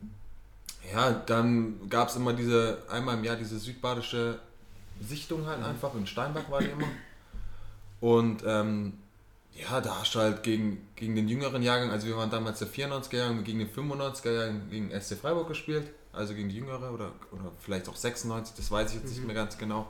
ja, 0.93 1.13
dann 1.13 1.89
gab 1.89 2.09
es 2.09 2.17
immer 2.17 2.33
diese, 2.33 2.79
einmal 2.91 3.17
im 3.17 3.25
Jahr 3.25 3.37
diese 3.37 3.59
südbadische 3.59 4.39
Sichtung 5.01 5.47
halt 5.47 5.63
einfach, 5.63 5.95
in 5.95 6.07
Steinberg 6.07 6.51
war 6.51 6.61
die 6.61 6.69
immer. 6.69 6.89
Und 8.01 8.43
ähm, 8.47 8.95
ja, 9.55 9.81
da 9.81 10.01
hast 10.01 10.15
du 10.15 10.21
halt 10.21 10.43
gegen, 10.43 10.89
gegen 10.97 11.15
den 11.15 11.29
jüngeren 11.29 11.63
Jahrgang, 11.63 11.91
also 11.91 12.07
wir 12.07 12.17
waren 12.17 12.31
damals 12.31 12.61
der 12.61 12.69
94er 12.69 13.17
Jahrgang, 13.17 13.45
gegen 13.45 13.59
den 13.59 13.71
95er 13.71 14.31
Jahrgang 14.31 14.71
gegen 14.71 14.91
SC 14.99 15.17
Freiburg 15.17 15.49
gespielt, 15.49 15.91
also 16.13 16.35
gegen 16.35 16.49
die 16.49 16.57
jüngere 16.57 16.93
oder, 16.93 17.13
oder 17.33 17.53
vielleicht 17.61 17.89
auch 17.89 17.97
96, 17.97 18.57
das 18.57 18.71
weiß 18.71 18.91
ich 18.91 19.01
jetzt 19.01 19.11
nicht 19.11 19.25
mehr 19.25 19.35
ganz 19.35 19.59
genau. 19.59 19.87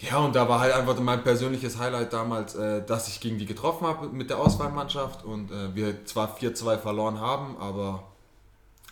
Ja, 0.00 0.18
und 0.18 0.34
da 0.34 0.48
war 0.48 0.60
halt 0.60 0.72
einfach 0.72 0.98
mein 1.00 1.22
persönliches 1.22 1.78
Highlight 1.78 2.12
damals, 2.12 2.54
äh, 2.54 2.82
dass 2.84 3.08
ich 3.08 3.20
gegen 3.20 3.38
die 3.38 3.44
getroffen 3.44 3.86
habe 3.86 4.08
mit 4.08 4.30
der 4.30 4.38
Auswahlmannschaft 4.38 5.24
und 5.24 5.50
äh, 5.50 5.74
wir 5.74 6.06
zwar 6.06 6.38
4-2 6.38 6.78
verloren 6.78 7.20
haben, 7.20 7.58
aber 7.58 8.09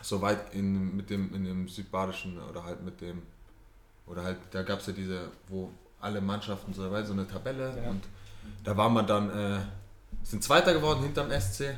soweit 0.03 0.55
in, 0.55 0.97
mit 0.97 1.11
dem, 1.11 1.35
in 1.35 1.45
dem 1.45 1.69
südbadischen 1.69 2.41
oder 2.41 2.65
halt 2.65 2.83
mit 2.83 3.01
dem, 3.01 3.23
oder 4.07 4.23
halt, 4.25 4.39
da 4.53 4.63
gab 4.63 4.81
es 4.81 4.87
ja 4.87 4.93
diese, 4.93 5.31
wo 5.49 5.71
alle 6.01 6.21
Mannschaften 6.21 6.73
so 6.73 6.83
dabei, 6.85 7.03
so 7.05 7.13
eine 7.13 7.27
Tabelle 7.27 7.77
Ja. 7.83 7.91
und 7.91 8.03
da 8.65 8.77
war 8.77 8.89
man 8.89 9.07
dann, 9.07 9.31
äh, 9.31 9.61
sind 10.23 10.43
Zweiter 10.45 10.73
geworden 10.73 11.03
hinterm 11.03 11.31
SC 11.31 11.77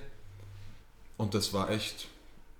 und 1.16 1.34
das 1.34 1.52
war 1.52 1.70
echt 1.70 2.08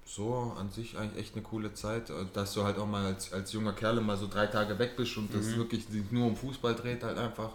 so 0.07 0.55
an 0.59 0.71
sich 0.71 0.99
eigentlich 0.99 1.21
echt 1.27 1.35
eine 1.35 1.43
coole 1.43 1.73
Zeit, 1.75 2.11
also, 2.11 2.25
dass 2.33 2.53
du 2.55 2.65
halt 2.65 2.79
auch 2.79 2.87
mal 2.87 3.07
als, 3.07 3.33
als 3.33 3.53
junger 3.53 3.73
Kerl 3.73 4.01
mal 4.01 4.17
so 4.17 4.27
drei 4.29 4.47
Tage 4.47 4.79
weg 4.79 4.97
bist 4.97 5.17
und 5.17 5.33
das 5.33 5.47
Mhm. 5.47 5.57
wirklich 5.59 5.87
sich 5.87 6.11
nur 6.11 6.27
um 6.27 6.37
Fußball 6.37 6.75
dreht 6.75 7.03
halt 7.05 7.17
einfach, 7.19 7.51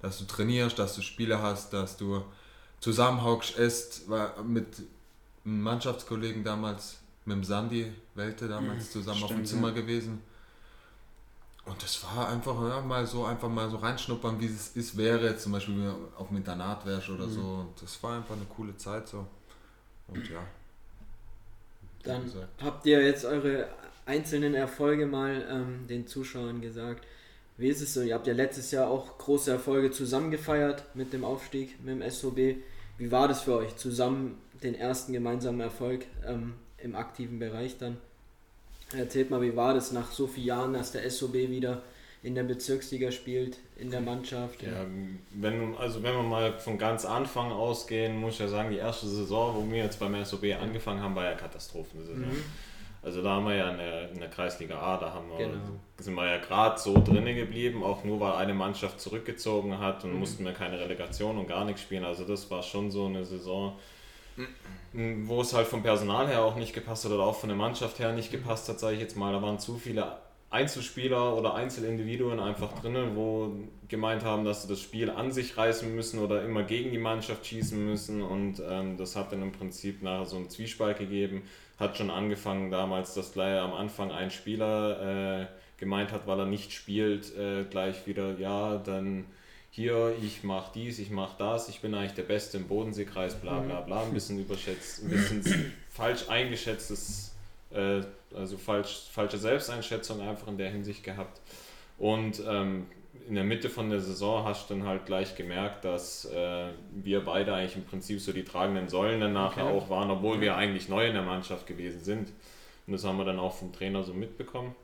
dass 0.00 0.18
du 0.18 0.24
trainierst, 0.24 0.78
dass 0.78 0.94
du 0.94 1.02
Spiele 1.02 1.42
hast, 1.42 1.72
dass 1.72 1.96
du 1.96 2.24
zusammenhockst, 2.80 3.58
esst, 3.58 4.08
war 4.08 4.42
mit 4.42 4.66
einem 5.44 5.60
Mannschaftskollegen 5.62 6.44
damals, 6.44 6.98
mit 7.28 7.36
dem 7.36 7.44
Sandy 7.44 7.92
Welte 8.14 8.48
damals 8.48 8.90
zusammen 8.90 9.22
auf 9.22 9.28
dem 9.28 9.36
Stimmt, 9.44 9.48
Zimmer 9.48 9.68
ja. 9.68 9.74
gewesen. 9.74 10.22
Und 11.64 11.82
das 11.82 12.02
war 12.04 12.28
einfach 12.30 12.60
ja, 12.68 12.80
mal 12.80 13.06
so 13.06 13.24
einfach 13.26 13.48
mal 13.50 13.68
so 13.68 13.76
reinschnuppern, 13.76 14.40
wie 14.40 14.46
es 14.46 14.68
ist, 14.74 14.96
wäre, 14.96 15.36
zum 15.36 15.52
Beispiel 15.52 15.76
wenn 15.76 15.84
du 15.84 15.96
auf 16.16 16.28
dem 16.28 16.38
Internat 16.38 16.84
wärst 16.86 17.10
oder 17.10 17.26
Mhm. 17.26 17.32
so. 17.32 17.40
Und 17.40 17.82
das 17.82 18.02
war 18.02 18.16
einfach 18.16 18.34
eine 18.34 18.46
coole 18.46 18.76
Zeit 18.76 19.06
so. 19.06 19.26
Und 20.08 20.28
ja. 20.30 20.40
Dann 22.04 22.32
habt 22.62 22.86
ihr 22.86 23.02
jetzt 23.02 23.24
eure 23.26 23.68
einzelnen 24.06 24.54
Erfolge 24.54 25.06
mal 25.06 25.46
ähm, 25.50 25.86
den 25.86 26.06
Zuschauern 26.06 26.62
gesagt. 26.62 27.04
Wie 27.58 27.68
ist 27.68 27.82
es 27.82 27.92
so? 27.92 28.00
Ihr 28.00 28.14
habt 28.14 28.26
ja 28.26 28.32
letztes 28.32 28.70
Jahr 28.70 28.88
auch 28.88 29.18
große 29.18 29.50
Erfolge 29.50 29.90
zusammen 29.90 30.30
gefeiert 30.30 30.84
mit 30.94 31.12
dem 31.12 31.24
Aufstieg, 31.24 31.78
mit 31.84 32.00
dem 32.00 32.10
SOB. 32.10 32.56
Wie 32.96 33.10
war 33.12 33.28
das 33.28 33.42
für 33.42 33.56
euch, 33.56 33.76
zusammen 33.76 34.38
den 34.62 34.74
ersten 34.74 35.12
gemeinsamen 35.12 35.60
Erfolg 35.60 36.06
ähm, 36.24 36.54
im 36.82 36.94
aktiven 36.94 37.38
Bereich 37.38 37.78
dann? 37.78 37.96
Erzählt 38.96 39.30
mal, 39.30 39.42
wie 39.42 39.54
war 39.54 39.74
das 39.74 39.92
nach 39.92 40.10
so 40.10 40.26
vielen 40.26 40.46
Jahren, 40.46 40.72
dass 40.72 40.92
der 40.92 41.08
SOB 41.10 41.34
wieder 41.34 41.82
in 42.22 42.34
der 42.34 42.42
Bezirksliga 42.44 43.12
spielt, 43.12 43.58
in 43.76 43.90
der 43.90 44.00
Mannschaft? 44.00 44.62
Ja, 44.62 44.84
wenn, 45.32 45.76
also 45.76 46.02
wenn 46.02 46.14
wir 46.14 46.22
mal 46.22 46.58
von 46.58 46.78
ganz 46.78 47.04
Anfang 47.04 47.52
ausgehen, 47.52 48.18
muss 48.18 48.34
ich 48.34 48.40
ja 48.40 48.48
sagen, 48.48 48.70
die 48.70 48.78
erste 48.78 49.06
Saison, 49.06 49.54
wo 49.56 49.70
wir 49.70 49.84
jetzt 49.84 50.00
beim 50.00 50.24
SOB 50.24 50.44
angefangen 50.60 51.02
haben, 51.02 51.14
war 51.14 51.24
ja 51.24 51.34
Katastrophensaison. 51.34 52.20
Mhm. 52.20 52.42
Also 53.02 53.22
da 53.22 53.36
haben 53.36 53.46
wir 53.46 53.54
ja 53.54 53.70
in 53.70 53.76
der, 53.76 54.10
in 54.10 54.18
der 54.20 54.28
Kreisliga 54.28 54.76
A, 54.80 54.96
da 54.96 55.12
haben 55.12 55.28
wir, 55.30 55.46
Genau. 55.46 55.54
sind 55.98 56.14
wir 56.14 56.26
ja 56.26 56.38
gerade 56.38 56.78
so 56.80 56.94
drinnen 57.00 57.36
geblieben, 57.36 57.84
auch 57.84 58.02
nur 58.04 58.18
weil 58.20 58.32
eine 58.32 58.54
Mannschaft 58.54 59.00
zurückgezogen 59.00 59.78
hat 59.78 60.02
und 60.02 60.14
Mhm. 60.14 60.18
mussten 60.18 60.44
wir 60.44 60.52
keine 60.52 60.80
Relegation 60.80 61.38
und 61.38 61.46
gar 61.46 61.64
nichts 61.64 61.82
spielen. 61.82 62.04
Also 62.04 62.24
das 62.24 62.50
war 62.50 62.62
schon 62.62 62.90
so 62.90 63.06
eine 63.06 63.24
Saison, 63.24 63.76
wo 64.92 65.40
es 65.40 65.52
halt 65.54 65.66
vom 65.66 65.82
Personal 65.82 66.28
her 66.28 66.42
auch 66.42 66.56
nicht 66.56 66.72
gepasst 66.72 67.04
hat 67.04 67.12
oder 67.12 67.24
auch 67.24 67.36
von 67.36 67.48
der 67.48 67.58
Mannschaft 67.58 67.98
her 67.98 68.12
nicht 68.12 68.30
gepasst 68.30 68.68
hat, 68.68 68.80
sage 68.80 68.94
ich 68.94 69.00
jetzt 69.00 69.16
mal. 69.16 69.32
Da 69.32 69.42
waren 69.42 69.58
zu 69.58 69.76
viele 69.76 70.18
Einzelspieler 70.50 71.36
oder 71.36 71.54
Einzelindividuen 71.54 72.40
einfach 72.40 72.80
drinnen, 72.80 73.16
wo 73.16 73.52
gemeint 73.88 74.24
haben, 74.24 74.44
dass 74.44 74.62
sie 74.62 74.68
das 74.68 74.80
Spiel 74.80 75.10
an 75.10 75.30
sich 75.30 75.58
reißen 75.58 75.94
müssen 75.94 76.20
oder 76.20 76.42
immer 76.42 76.62
gegen 76.62 76.90
die 76.90 76.98
Mannschaft 76.98 77.46
schießen 77.46 77.84
müssen 77.84 78.22
und 78.22 78.62
ähm, 78.66 78.96
das 78.96 79.14
hat 79.14 79.32
dann 79.32 79.42
im 79.42 79.52
Prinzip 79.52 80.02
nachher 80.02 80.24
so 80.24 80.36
einen 80.36 80.48
Zwiespalt 80.48 80.98
gegeben. 80.98 81.42
Hat 81.78 81.98
schon 81.98 82.10
angefangen 82.10 82.70
damals, 82.70 83.14
dass 83.14 83.32
gleich 83.32 83.60
am 83.60 83.74
Anfang 83.74 84.10
ein 84.10 84.30
Spieler 84.30 85.42
äh, 85.42 85.46
gemeint 85.76 86.12
hat, 86.12 86.26
weil 86.26 86.40
er 86.40 86.46
nicht 86.46 86.72
spielt, 86.72 87.36
äh, 87.36 87.64
gleich 87.64 88.06
wieder, 88.06 88.38
ja, 88.38 88.78
dann 88.78 89.26
hier, 89.78 90.14
ich 90.20 90.42
mache 90.42 90.72
dies, 90.74 90.98
ich 90.98 91.10
mache 91.10 91.36
das, 91.38 91.68
ich 91.68 91.80
bin 91.80 91.94
eigentlich 91.94 92.14
der 92.14 92.24
Beste 92.24 92.56
im 92.56 92.66
Bodenseekreis, 92.66 93.36
bla 93.36 93.60
bla 93.60 93.80
bla, 93.80 94.02
ein 94.02 94.12
bisschen 94.12 94.40
überschätzt, 94.40 95.04
ein 95.04 95.10
bisschen 95.10 95.72
falsch 95.88 96.28
eingeschätztes 96.28 97.34
äh, 97.70 98.02
also 98.34 98.58
falsch, 98.58 99.08
falsche 99.12 99.38
Selbsteinschätzung 99.38 100.20
einfach 100.20 100.48
in 100.48 100.58
der 100.58 100.70
Hinsicht 100.70 101.04
gehabt. 101.04 101.40
Und 101.98 102.42
ähm, 102.48 102.86
in 103.28 103.34
der 103.34 103.44
Mitte 103.44 103.68
von 103.68 103.90
der 103.90 104.00
Saison 104.00 104.44
hast 104.44 104.68
du 104.68 104.74
dann 104.74 104.86
halt 104.86 105.06
gleich 105.06 105.36
gemerkt, 105.36 105.84
dass 105.84 106.24
äh, 106.26 106.68
wir 106.92 107.24
beide 107.24 107.54
eigentlich 107.54 107.76
im 107.76 107.84
Prinzip 107.84 108.20
so 108.20 108.32
die 108.32 108.44
tragenden 108.44 108.88
Säulen 108.88 109.20
dann 109.20 109.32
nachher 109.32 109.66
Okay. 109.66 109.76
auch 109.76 109.90
waren, 109.90 110.10
obwohl 110.10 110.40
wir 110.40 110.56
eigentlich 110.56 110.88
neu 110.88 111.06
in 111.06 111.14
der 111.14 111.22
Mannschaft 111.22 111.66
gewesen 111.66 112.02
sind. 112.02 112.32
Und 112.86 112.92
das 112.92 113.04
haben 113.04 113.18
wir 113.18 113.24
dann 113.24 113.38
auch 113.38 113.54
vom 113.54 113.72
Trainer 113.72 114.02
so 114.02 114.14
mitbekommen. 114.14 114.74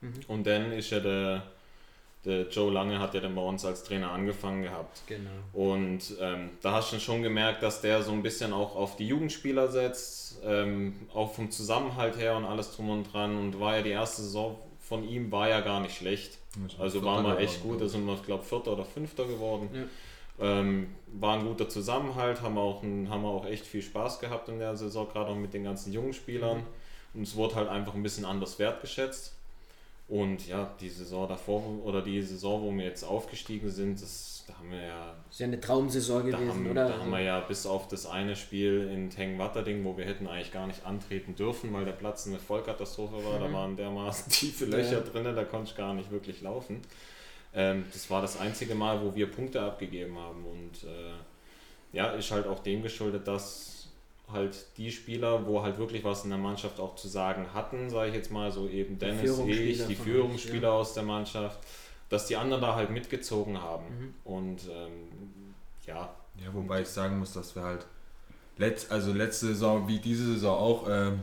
Mhm. 0.00 0.12
Und 0.28 0.46
dann 0.46 0.72
ist 0.72 0.90
ja 0.90 1.00
der, 1.00 1.42
der 2.24 2.48
Joe 2.48 2.72
Lange 2.72 2.98
hat 2.98 3.14
ja 3.14 3.20
dann 3.20 3.34
bei 3.34 3.42
uns 3.42 3.64
als 3.64 3.84
Trainer 3.84 4.10
angefangen 4.10 4.62
gehabt. 4.62 5.02
Genau. 5.06 5.30
Und 5.52 6.14
ähm, 6.20 6.50
da 6.62 6.72
hast 6.72 6.92
du 6.92 6.98
schon 6.98 7.22
gemerkt, 7.22 7.62
dass 7.62 7.80
der 7.80 8.02
so 8.02 8.12
ein 8.12 8.22
bisschen 8.22 8.52
auch 8.52 8.76
auf 8.76 8.96
die 8.96 9.06
Jugendspieler 9.06 9.68
setzt, 9.68 10.40
ähm, 10.44 10.94
auch 11.14 11.32
vom 11.32 11.50
Zusammenhalt 11.50 12.18
her 12.18 12.36
und 12.36 12.44
alles 12.44 12.74
drum 12.74 12.90
und 12.90 13.12
dran. 13.12 13.36
Und 13.36 13.60
war 13.60 13.76
ja 13.76 13.82
die 13.82 13.90
erste 13.90 14.22
Saison 14.22 14.58
von 14.88 15.06
ihm 15.06 15.30
war 15.30 15.48
ja 15.48 15.60
gar 15.60 15.80
nicht 15.80 15.96
schlecht. 15.96 16.38
Also 16.78 17.04
waren 17.04 17.24
wir 17.24 17.38
echt 17.38 17.62
gut, 17.62 17.80
da 17.80 17.88
sind 17.88 18.06
wir, 18.06 18.14
ich 18.14 18.22
glaube, 18.22 18.42
Vierter 18.42 18.72
oder 18.72 18.84
Fünfter 18.84 19.26
geworden. 19.26 19.68
Ja. 19.72 20.60
Ähm, 20.60 20.94
war 21.12 21.36
ein 21.38 21.44
guter 21.44 21.68
Zusammenhalt, 21.68 22.40
haben 22.40 22.54
wir, 22.54 22.62
auch 22.62 22.82
ein, 22.82 23.10
haben 23.10 23.22
wir 23.22 23.28
auch 23.28 23.44
echt 23.44 23.66
viel 23.66 23.82
Spaß 23.82 24.18
gehabt 24.18 24.48
in 24.48 24.58
der 24.58 24.76
Saison, 24.76 25.08
gerade 25.08 25.30
auch 25.30 25.36
mit 25.36 25.52
den 25.52 25.64
ganzen 25.64 25.92
jungen 25.92 26.14
Spielern. 26.14 26.62
Und 27.12 27.22
es 27.22 27.36
wurde 27.36 27.56
halt 27.56 27.68
einfach 27.68 27.94
ein 27.94 28.02
bisschen 28.02 28.24
anders 28.24 28.58
wertgeschätzt. 28.58 29.34
Und 30.08 30.48
ja, 30.48 30.70
die 30.80 30.88
Saison 30.88 31.28
davor 31.28 31.62
oder 31.84 32.00
die 32.00 32.22
Saison, 32.22 32.62
wo 32.62 32.72
wir 32.74 32.84
jetzt 32.86 33.02
aufgestiegen 33.04 33.68
sind, 33.68 34.00
das, 34.00 34.44
da 34.46 34.54
haben 34.56 34.70
wir 34.70 34.80
ja 34.82 35.14
Ist 35.30 35.38
ja 35.40 35.46
eine 35.46 35.60
Traumsaison 35.60 36.30
da 36.30 36.38
gewesen, 36.38 36.48
haben, 36.54 36.70
oder? 36.70 36.88
da 36.88 36.98
haben 36.98 37.10
wir 37.10 37.20
ja 37.20 37.40
bis 37.40 37.66
auf 37.66 37.88
das 37.88 38.06
eine 38.06 38.34
Spiel 38.34 38.88
in 38.90 39.10
Tengwatterding, 39.10 39.84
wo 39.84 39.98
wir 39.98 40.06
hätten 40.06 40.26
eigentlich 40.26 40.50
gar 40.50 40.66
nicht 40.66 40.86
antreten 40.86 41.34
dürfen, 41.34 41.74
weil 41.74 41.84
der 41.84 41.92
Platz 41.92 42.26
eine 42.26 42.38
Vollkatastrophe 42.38 43.22
war. 43.22 43.38
Da 43.38 43.48
Mhm. 43.48 43.52
waren 43.52 43.76
dermaßen 43.76 44.32
tiefe 44.32 44.64
Ja. 44.64 44.78
Löcher 44.78 45.00
drin, 45.02 45.24
da 45.24 45.44
konnte 45.44 45.70
ich 45.70 45.76
gar 45.76 45.92
nicht 45.92 46.10
wirklich 46.10 46.40
laufen. 46.40 46.80
Ähm, 47.54 47.84
das 47.92 48.08
war 48.08 48.22
das 48.22 48.40
einzige 48.40 48.74
Mal, 48.74 49.04
wo 49.04 49.14
wir 49.14 49.30
Punkte 49.30 49.60
abgegeben 49.60 50.16
haben. 50.18 50.42
Und 50.46 50.84
äh, 50.84 51.12
ja, 51.92 52.12
ist 52.12 52.30
halt 52.30 52.46
auch 52.46 52.60
dem 52.60 52.82
geschuldet, 52.82 53.28
dass 53.28 53.77
halt 54.32 54.66
die 54.76 54.90
Spieler, 54.92 55.46
wo 55.46 55.62
halt 55.62 55.78
wirklich 55.78 56.04
was 56.04 56.24
in 56.24 56.30
der 56.30 56.38
Mannschaft 56.38 56.80
auch 56.80 56.96
zu 56.96 57.08
sagen 57.08 57.46
hatten, 57.54 57.88
sage 57.90 58.10
ich 58.10 58.14
jetzt 58.14 58.30
mal, 58.30 58.52
so 58.52 58.68
eben 58.68 58.98
Dennis, 58.98 59.38
ich, 59.46 59.86
die 59.86 59.94
Führungsspieler 59.94 60.72
aus 60.72 60.94
der 60.94 61.02
Mannschaft, 61.02 61.58
dass 62.08 62.26
die 62.26 62.36
anderen 62.36 62.62
da 62.62 62.74
halt 62.74 62.90
mitgezogen 62.90 63.60
haben. 63.60 63.84
Mhm. 63.84 64.14
Und 64.24 64.60
ähm, 64.70 65.54
ja, 65.86 66.14
Ja, 66.42 66.52
wobei 66.52 66.82
ich 66.82 66.88
sagen 66.88 67.18
muss, 67.18 67.32
dass 67.32 67.54
wir 67.54 67.62
halt 67.62 67.86
letzt, 68.58 68.92
also 68.92 69.12
letzte 69.12 69.46
Saison 69.46 69.88
wie 69.88 69.98
diese 69.98 70.26
Saison 70.32 70.58
auch 70.58 70.86
ähm, 70.88 71.22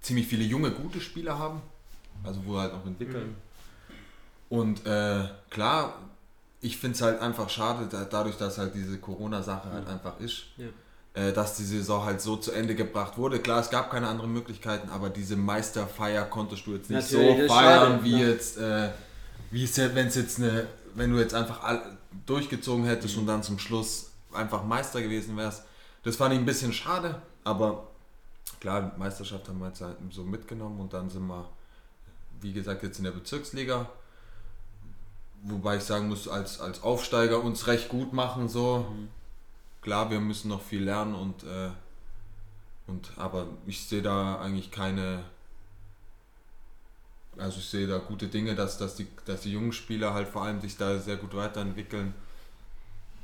ziemlich 0.00 0.26
viele 0.26 0.44
junge, 0.44 0.70
gute 0.70 1.00
Spieler 1.00 1.38
haben. 1.38 1.60
Also 2.22 2.40
wo 2.44 2.52
wir 2.52 2.60
halt 2.60 2.74
noch 2.74 2.86
entwickeln. 2.86 3.34
Und 4.48 4.84
äh, 4.86 5.24
klar, 5.48 5.94
ich 6.60 6.76
finde 6.76 6.96
es 6.96 7.02
halt 7.02 7.20
einfach 7.20 7.48
schade, 7.48 7.88
da, 7.90 8.04
dadurch, 8.04 8.36
dass 8.36 8.58
halt 8.58 8.74
diese 8.74 8.98
Corona-Sache 8.98 9.72
halt 9.72 9.86
einfach 9.86 10.20
ist, 10.20 10.46
Ja. 10.56 10.66
Äh, 11.14 11.32
dass 11.32 11.56
die 11.56 11.64
Saison 11.64 12.04
halt 12.04 12.20
so 12.20 12.36
zu 12.36 12.52
Ende 12.52 12.74
gebracht 12.74 13.18
wurde. 13.18 13.40
Klar, 13.40 13.60
es 13.60 13.70
gab 13.70 13.90
keine 13.90 14.08
anderen 14.08 14.32
Möglichkeiten, 14.32 14.88
aber 14.90 15.10
diese 15.10 15.36
Meisterfeier 15.36 16.24
konntest 16.24 16.66
du 16.66 16.74
jetzt 16.74 16.88
nicht 16.90 17.10
Natürlich, 17.12 17.48
so 17.48 17.54
feiern, 17.54 17.92
schade, 17.92 18.04
wie 18.04 18.12
ja. 18.12 18.28
jetzt, 18.28 18.58
äh, 18.58 18.90
wie 19.50 19.64
es 19.64 19.76
wenn 19.76 20.06
es 20.06 20.14
jetzt 20.14 20.38
eine, 20.38 20.66
wenn 20.94 21.12
du 21.12 21.18
jetzt 21.18 21.34
einfach 21.34 21.64
all, 21.64 21.98
durchgezogen 22.26 22.84
hättest 22.84 23.14
Mhm. 23.14 23.22
und 23.22 23.26
dann 23.26 23.42
zum 23.42 23.58
Schluss 23.58 24.10
einfach 24.32 24.64
Meister 24.64 25.02
gewesen 25.02 25.36
wärst. 25.36 25.64
Das 26.04 26.16
fand 26.16 26.32
ich 26.34 26.38
ein 26.40 26.46
bisschen 26.46 26.72
schade, 26.72 27.20
aber 27.44 27.88
klar, 28.60 28.92
Meisterschaft 28.96 29.48
haben 29.48 29.58
wir 29.58 29.68
jetzt 29.68 29.80
halt 29.80 29.96
so 30.10 30.22
mitgenommen 30.22 30.80
und 30.80 30.92
dann 30.92 31.10
sind 31.10 31.26
wir, 31.26 31.48
wie 32.40 32.52
gesagt, 32.52 32.82
jetzt 32.82 32.98
in 32.98 33.04
der 33.04 33.10
Bezirksliga. 33.10 33.88
Wobei 35.42 35.76
ich 35.78 35.82
sagen 35.84 36.08
muss, 36.08 36.28
als, 36.28 36.60
als 36.60 36.82
Aufsteiger 36.82 37.42
uns 37.42 37.66
recht 37.66 37.88
gut 37.88 38.12
machen 38.12 38.48
so. 38.48 38.86
Klar, 39.82 40.10
wir 40.10 40.20
müssen 40.20 40.48
noch 40.48 40.62
viel 40.62 40.82
lernen 40.82 41.14
und, 41.14 41.42
äh, 41.44 41.70
und 42.86 43.12
aber 43.16 43.46
ich 43.66 43.86
sehe 43.86 44.02
da 44.02 44.40
eigentlich 44.40 44.70
keine. 44.70 45.24
Also 47.36 47.58
ich 47.58 47.66
sehe 47.66 47.86
da 47.86 47.98
gute 47.98 48.28
Dinge, 48.28 48.54
dass, 48.54 48.76
dass, 48.76 48.96
die, 48.96 49.06
dass 49.24 49.42
die 49.42 49.52
jungen 49.52 49.72
Spieler 49.72 50.12
halt 50.12 50.28
vor 50.28 50.42
allem 50.42 50.60
sich 50.60 50.76
da 50.76 50.98
sehr 50.98 51.16
gut 51.16 51.34
weiterentwickeln 51.34 52.12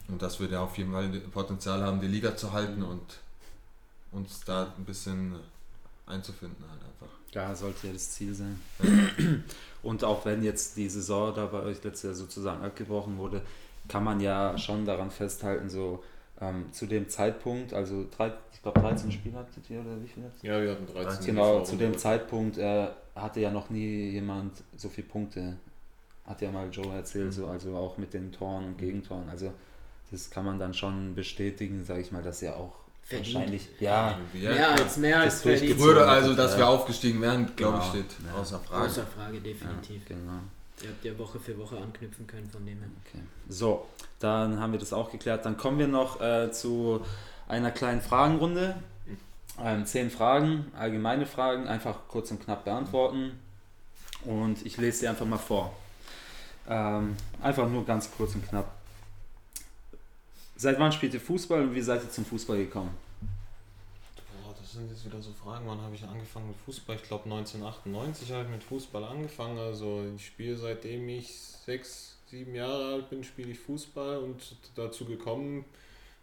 und 0.08 0.22
dass 0.22 0.40
wir 0.40 0.48
da 0.48 0.60
auf 0.62 0.78
jeden 0.78 0.92
Fall 0.92 1.08
Potenzial 1.32 1.82
haben, 1.82 2.00
die 2.00 2.06
Liga 2.06 2.36
zu 2.36 2.52
halten 2.52 2.82
und 2.82 3.02
uns 4.12 4.44
da 4.44 4.72
ein 4.78 4.84
bisschen 4.84 5.34
einzufinden 6.06 6.64
halt 6.70 6.80
einfach. 6.80 7.14
Ja, 7.32 7.54
sollte 7.54 7.88
ja 7.88 7.92
das 7.92 8.12
Ziel 8.12 8.34
sein. 8.34 8.60
Und 9.82 10.04
auch 10.04 10.24
wenn 10.24 10.42
jetzt 10.42 10.76
die 10.76 10.88
Saison 10.88 11.34
da 11.34 11.46
bei 11.46 11.60
euch 11.62 11.82
letztes 11.84 12.02
Jahr 12.02 12.14
sozusagen 12.14 12.64
abgebrochen 12.64 13.18
wurde, 13.18 13.42
kann 13.88 14.04
man 14.04 14.20
ja 14.20 14.56
schon 14.56 14.84
daran 14.84 15.10
festhalten, 15.10 15.68
so 15.68 16.02
ähm, 16.40 16.72
zu 16.72 16.87
dem 16.87 17.09
Zeitpunkt, 17.09 17.72
also 17.72 18.07
drei, 18.16 18.33
ich 18.53 18.62
glaube 18.62 18.81
13 18.81 19.11
Spiele 19.12 19.38
hattet 19.38 19.68
ihr 19.70 19.81
oder 19.81 20.01
wie 20.03 20.07
viel 20.09 20.22
jetzt? 20.25 20.42
Ja, 20.42 20.61
wir 20.61 20.72
hatten 20.72 20.87
13. 20.87 21.27
Genau, 21.27 21.62
zu 21.62 21.77
dem 21.77 21.96
Zeitpunkt 21.96 22.59
äh, 22.59 22.88
hatte 23.14 23.40
ja 23.40 23.51
noch 23.51 23.70
nie 23.70 24.11
jemand 24.11 24.62
so 24.77 24.88
viele 24.88 25.07
Punkte. 25.07 25.57
Hat 26.27 26.42
ja 26.42 26.51
mal 26.51 26.68
Joe 26.70 26.92
erzählt, 26.94 27.33
so, 27.33 27.46
also 27.46 27.77
auch 27.77 27.99
mit 27.99 28.12
den 28.12 28.33
Toren 28.33 28.64
und 28.64 28.79
Gegentoren. 28.79 29.29
Also 29.31 29.53
das 30.11 30.29
kann 30.31 30.44
man 30.44 30.59
dann 30.59 30.75
schon 30.75 31.14
bestätigen, 31.14 31.85
sage 31.85 32.01
ich 32.01 32.11
mal, 32.12 32.22
dass 32.22 32.42
er 32.42 32.57
auch 32.57 32.75
Verdient. 33.03 33.35
wahrscheinlich, 33.37 33.68
ja, 33.79 34.18
Ja, 34.35 34.51
mehr 34.51 34.70
als 34.72 34.96
mehr 34.96 35.20
als 35.20 35.42
verdient. 35.42 35.79
Würde 35.79 36.07
also, 36.07 36.35
dass 36.35 36.57
wir 36.59 36.66
aufgestiegen 36.68 37.20
wären, 37.22 37.46
glaube 37.55 37.79
ich, 37.79 37.92
Genau. 37.92 38.05
steht 38.05 38.16
Ja. 38.27 38.40
außer 38.40 38.59
Frage. 38.59 38.85
Außer 38.87 39.07
Frage, 39.07 39.40
definitiv. 39.40 40.03
ja 40.11 40.16
genau. 40.16 40.40
Ihr 40.82 40.90
habt 40.90 41.04
ja 41.04 41.18
Woche 41.18 41.40
für 41.40 41.58
Woche 41.58 41.78
anknüpfen 41.78 42.26
können 42.26 42.48
von 42.50 42.64
dem 42.66 42.78
her. 42.78 42.88
Okay. 43.06 43.22
So, 43.48 43.86
dann 44.18 44.60
haben 44.60 44.72
wir 44.72 44.78
das 44.78 44.92
auch 44.92 45.10
geklärt. 45.10 45.46
Dann 45.46 45.56
kommen 45.56 45.78
wir 45.78 45.88
noch 45.88 46.20
äh, 46.20 46.50
zu 46.52 47.00
einer 47.48 47.70
kleinen 47.70 48.02
Fragenrunde. 48.02 48.76
Ähm, 49.58 49.86
zehn 49.86 50.10
Fragen, 50.10 50.70
allgemeine 50.78 51.24
Fragen, 51.24 51.66
einfach 51.66 52.00
kurz 52.08 52.30
und 52.30 52.44
knapp 52.44 52.64
beantworten. 52.64 53.38
Und 54.24 54.66
ich 54.66 54.76
lese 54.76 54.98
sie 54.98 55.08
einfach 55.08 55.24
mal 55.24 55.38
vor. 55.38 55.74
Ähm, 56.68 57.16
einfach 57.40 57.68
nur 57.68 57.86
ganz 57.86 58.10
kurz 58.10 58.34
und 58.34 58.46
knapp. 58.46 58.70
Seit 60.56 60.78
wann 60.78 60.92
spielt 60.92 61.14
ihr 61.14 61.20
Fußball 61.20 61.62
und 61.62 61.74
wie 61.74 61.80
seid 61.80 62.02
ihr 62.02 62.10
zum 62.10 62.24
Fußball 62.26 62.58
gekommen? 62.58 62.90
Sind 64.76 64.90
jetzt 64.90 65.06
wieder 65.06 65.22
so 65.22 65.32
Fragen. 65.32 65.66
Wann 65.66 65.80
habe 65.80 65.94
ich 65.94 66.04
angefangen 66.04 66.48
mit 66.48 66.56
Fußball? 66.58 66.96
Ich 66.96 67.02
glaube 67.04 67.24
1998 67.24 68.30
habe 68.32 68.44
ich 68.44 68.50
mit 68.50 68.62
Fußball 68.62 69.04
angefangen. 69.04 69.58
Also 69.58 70.04
ich 70.14 70.26
spiele 70.26 70.54
seitdem 70.54 71.08
ich 71.08 71.34
sechs, 71.34 72.18
sieben 72.26 72.54
Jahre 72.54 72.92
alt 72.92 73.08
bin, 73.08 73.24
spiele 73.24 73.52
ich 73.52 73.58
Fußball 73.58 74.18
und 74.18 74.54
dazu 74.74 75.06
gekommen 75.06 75.64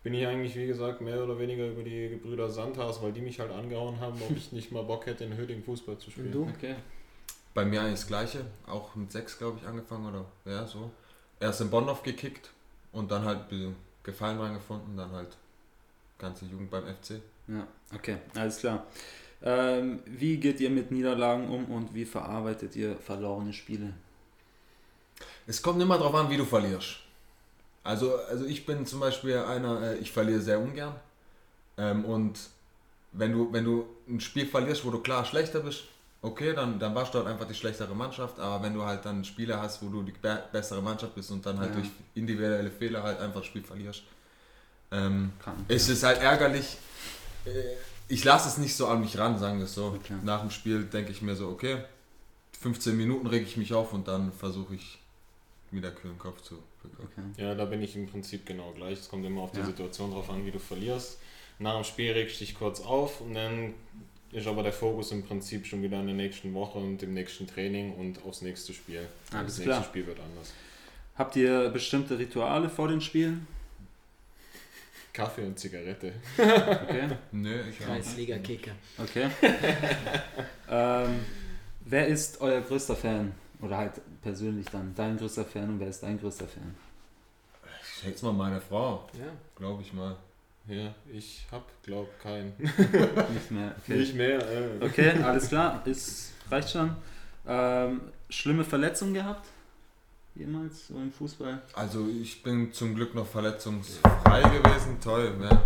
bin 0.03 0.13
ich 0.13 0.27
eigentlich, 0.27 0.55
wie 0.55 0.67
gesagt, 0.67 1.01
mehr 1.01 1.23
oder 1.23 1.39
weniger 1.39 1.65
über 1.65 1.81
die 1.81 2.09
Gebrüder 2.09 2.49
Sandhaus, 2.49 3.01
weil 3.01 3.13
die 3.13 3.21
mich 3.21 3.39
halt 3.39 3.51
angehauen 3.51 3.99
haben, 3.99 4.21
ob 4.21 4.35
ich 4.35 4.51
nicht 4.51 4.71
mal 4.71 4.83
Bock 4.83 5.05
hätte, 5.07 5.23
in 5.23 5.35
Höding 5.35 5.63
Fußball 5.63 5.97
zu 5.97 6.11
spielen. 6.11 6.27
Und 6.27 6.33
du? 6.33 6.41
Okay. 6.55 6.75
Bei 7.53 7.65
mir 7.65 7.81
eigentlich 7.81 8.01
das 8.01 8.07
gleiche, 8.07 8.45
auch 8.67 8.93
mit 8.95 9.11
sechs, 9.11 9.37
glaube 9.37 9.59
ich, 9.61 9.67
angefangen 9.67 10.09
oder 10.09 10.25
ja, 10.45 10.67
so. 10.67 10.91
Erst 11.39 11.61
in 11.61 11.69
Bonn 11.69 11.89
gekickt 12.03 12.51
und 12.91 13.09
dann 13.09 13.23
halt 13.23 13.39
ein 13.39 13.47
bisschen 13.47 13.75
Gefallen 14.03 14.37
dran 14.37 14.53
gefunden, 14.53 14.97
dann 14.97 15.11
halt 15.11 15.37
ganze 16.23 16.45
Jugend 16.45 16.69
beim 16.71 16.83
FC. 16.85 17.21
Ja, 17.47 17.67
okay, 17.93 18.17
alles 18.35 18.57
klar. 18.57 18.85
Ähm, 19.43 19.99
wie 20.05 20.37
geht 20.37 20.59
ihr 20.61 20.69
mit 20.69 20.89
Niederlagen 20.91 21.49
um 21.49 21.65
und 21.65 21.93
wie 21.93 22.05
verarbeitet 22.05 22.75
ihr 22.75 22.95
verlorene 22.97 23.51
Spiele? 23.53 23.93
Es 25.45 25.61
kommt 25.61 25.81
immer 25.81 25.97
darauf 25.97 26.15
an, 26.15 26.29
wie 26.29 26.37
du 26.37 26.45
verlierst. 26.45 26.95
Also, 27.83 28.15
also 28.29 28.45
ich 28.45 28.65
bin 28.65 28.85
zum 28.85 29.01
Beispiel 29.01 29.37
einer, 29.37 29.81
äh, 29.81 29.97
ich 29.97 30.11
verliere 30.11 30.39
sehr 30.39 30.59
ungern. 30.59 30.95
Ähm, 31.77 32.05
und 32.05 32.39
wenn 33.11 33.33
du, 33.33 33.51
wenn 33.51 33.65
du 33.65 33.85
ein 34.07 34.21
Spiel 34.21 34.45
verlierst, 34.47 34.85
wo 34.85 34.89
du 34.91 34.99
klar 34.99 35.25
schlechter 35.25 35.59
bist, 35.59 35.83
okay, 36.21 36.53
dann, 36.53 36.79
dann 36.79 36.95
warst 36.95 37.13
du 37.13 37.17
halt 37.17 37.27
einfach 37.27 37.45
die 37.45 37.53
schlechtere 37.53 37.93
Mannschaft. 37.93 38.39
Aber 38.39 38.63
wenn 38.63 38.73
du 38.73 38.83
halt 38.85 39.03
dann 39.03 39.25
Spiele 39.25 39.61
hast, 39.61 39.83
wo 39.83 39.89
du 39.89 40.01
die 40.03 40.13
be 40.13 40.41
bessere 40.53 40.81
Mannschaft 40.81 41.13
bist 41.15 41.29
und 41.31 41.45
dann 41.45 41.59
halt 41.59 41.71
Ja. 41.71 41.81
durch 41.81 41.89
individuelle 42.15 42.71
Fehler 42.71 43.03
halt 43.03 43.19
einfach 43.19 43.41
das 43.41 43.47
Spiel 43.47 43.63
verlierst, 43.63 44.03
ähm, 44.93 45.31
es 45.67 45.89
ist 45.89 46.03
halt 46.03 46.21
ärgerlich. 46.21 46.77
Äh, 47.45 47.49
Ich 48.09 48.23
lasse 48.23 48.47
es 48.49 48.57
nicht 48.57 48.75
so 48.75 48.87
an 48.87 49.01
mich 49.01 49.17
ran, 49.17 49.39
sagen 49.39 49.57
wir 49.57 49.65
es 49.65 49.73
so. 49.73 49.85
Okay. 49.87 50.13
Nach 50.23 50.41
dem 50.41 50.51
Spiel 50.51 50.83
denke 50.83 51.11
ich 51.11 51.21
mir 51.21 51.35
so, 51.35 51.47
okay, 51.49 51.77
15 52.61 52.95
Minuten 52.95 53.27
reg 53.27 53.43
ich 53.43 53.57
mich 53.57 53.73
auf 53.73 53.93
und 53.93 54.07
dann 54.07 54.31
versuche 54.31 54.75
ich 54.75 54.99
wieder 55.71 55.89
kühlen 55.91 56.19
Kopf 56.19 56.41
zu 56.41 56.55
bekommen. 56.83 57.09
Okay. 57.35 57.43
Ja, 57.43 57.55
da 57.55 57.65
bin 57.65 57.81
ich 57.81 57.95
im 57.95 58.07
Prinzip 58.07 58.45
genau 58.45 58.71
gleich. 58.73 58.99
Es 58.99 59.09
kommt 59.09 59.25
immer 59.25 59.41
auf 59.41 59.51
die 59.51 59.59
Ja. 59.59 59.65
Situation 59.65 60.11
drauf 60.11 60.29
an, 60.29 60.45
wie 60.45 60.51
du 60.51 60.59
verlierst. 60.59 61.17
Nach 61.59 61.75
dem 61.75 61.83
Spiel 61.83 62.11
regst 62.11 62.39
du 62.39 62.45
dich 62.45 62.55
kurz 62.55 62.81
auf 62.81 63.21
und 63.21 63.33
dann 63.33 63.73
ist 64.31 64.47
aber 64.47 64.63
der 64.63 64.73
Fokus 64.73 65.11
im 65.11 65.23
Prinzip 65.23 65.65
schon 65.65 65.81
wieder 65.81 65.99
in 65.99 66.07
der 66.07 66.15
nächsten 66.15 66.53
Woche 66.53 66.77
und 66.79 67.01
im 67.03 67.13
nächsten 67.13 67.47
Training 67.47 67.93
und 67.93 68.23
aufs 68.25 68.41
nächste 68.41 68.73
Spiel. 68.73 69.07
Und 69.31 69.37
Alles 69.37 69.55
das 69.55 69.63
klar. 69.63 69.77
nächste 69.77 69.91
Spiel 69.91 70.07
wird 70.07 70.19
anders. 70.19 70.51
Habt 71.15 71.35
ihr 71.35 71.69
bestimmte 71.69 72.17
Rituale 72.17 72.69
vor 72.69 72.87
den 72.87 73.01
Spielen? 73.01 73.47
Kaffee 75.13 75.45
und 75.45 75.59
Zigarette. 75.59 76.11
Okay. 76.37 77.07
Nö, 77.31 77.61
ich. 77.69 77.79
Kreisliga-Kicker. 77.79 78.71
Okay. 78.97 79.27
ähm, 80.69 81.19
wer 81.81 82.07
ist 82.07 82.41
euer 82.41 82.61
größter 82.61 82.95
Fan? 82.95 83.31
Oder 83.61 83.77
halt 83.77 83.93
persönlich 84.21 84.65
dann 84.71 84.93
dein 84.95 85.17
größter 85.17 85.45
Fan 85.45 85.69
und 85.69 85.79
wer 85.79 85.87
ist 85.87 86.01
dein 86.01 86.19
größter 86.19 86.47
Fan? 86.47 86.75
Ich 87.81 88.01
schätze 88.01 88.25
mal 88.25 88.33
meine 88.33 88.59
Frau, 88.59 89.07
Ja. 89.13 89.27
glaube 89.55 89.83
ich 89.83 89.93
mal. 89.93 90.17
Ja, 90.67 90.93
ich 91.11 91.45
hab, 91.51 91.65
glaub, 91.83 92.07
keinen. 92.19 92.53
Nicht 92.57 93.51
mehr. 93.51 93.75
Okay, 93.83 93.97
Nicht 93.97 94.15
mehr. 94.15 94.39
Äh. 94.39 94.83
okay 94.85 95.11
alles 95.21 95.49
klar. 95.49 95.81
Ist, 95.85 96.31
reicht 96.49 96.71
schon. 96.71 96.95
Ähm, 97.45 98.01
schlimme 98.29 98.63
Verletzungen 98.63 99.13
gehabt? 99.13 99.47
Jemals 100.35 100.87
so 100.87 100.95
im 100.95 101.11
Fußball? 101.11 101.61
Also 101.73 102.07
ich 102.21 102.41
bin 102.41 102.73
zum 102.73 102.95
Glück 102.95 103.13
noch 103.13 103.27
verletzungsfrei 103.27 104.41
gewesen. 104.41 104.97
Toll, 105.01 105.31
ja. 105.41 105.61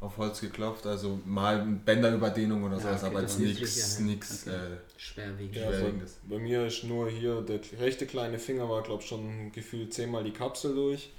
Auf 0.00 0.16
Holz 0.18 0.40
geklopft. 0.40 0.86
Also 0.86 1.18
mal 1.24 1.58
Bänderüberdehnung 1.84 2.62
oder 2.64 2.76
Ja, 2.76 2.80
sowas, 2.82 3.02
okay, 3.04 3.10
aber 3.12 3.20
jetzt 3.22 3.40
ist 3.40 3.60
nichts, 3.60 3.98
nichts. 4.00 4.46
Okay. 4.46 4.56
Äh, 4.56 4.76
Schwerwiegend. 5.00 5.56
Ja, 5.56 5.66
bei, 5.66 5.72
Schwerwiegendes. 5.76 6.16
bei 6.28 6.38
mir 6.38 6.66
ist 6.66 6.84
nur 6.84 7.08
hier, 7.08 7.40
der 7.40 7.60
rechte 7.80 8.06
kleine 8.06 8.38
Finger 8.38 8.68
war, 8.68 8.82
glaub 8.82 9.02
schon 9.02 9.50
gefühlt 9.52 9.94
zehnmal 9.94 10.22
die 10.22 10.32
Kapsel 10.32 10.74
durch. 10.74 11.10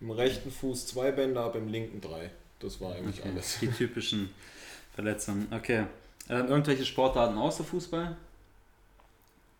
Im 0.00 0.10
rechten 0.10 0.50
Fuß 0.50 0.86
zwei 0.88 1.12
Bänder, 1.12 1.44
ab 1.44 1.54
im 1.56 1.68
linken 1.68 2.00
drei. 2.00 2.30
Das 2.60 2.80
war 2.80 2.94
eigentlich 2.94 3.20
Okay. 3.20 3.30
alles. 3.32 3.58
Die 3.60 3.68
typischen 3.68 4.30
Verletzungen. 4.94 5.46
Okay. 5.52 5.84
Ähm, 6.28 6.46
irgendwelche 6.48 6.84
Sportarten 6.84 7.38
außer 7.38 7.64
Fußball? 7.64 8.16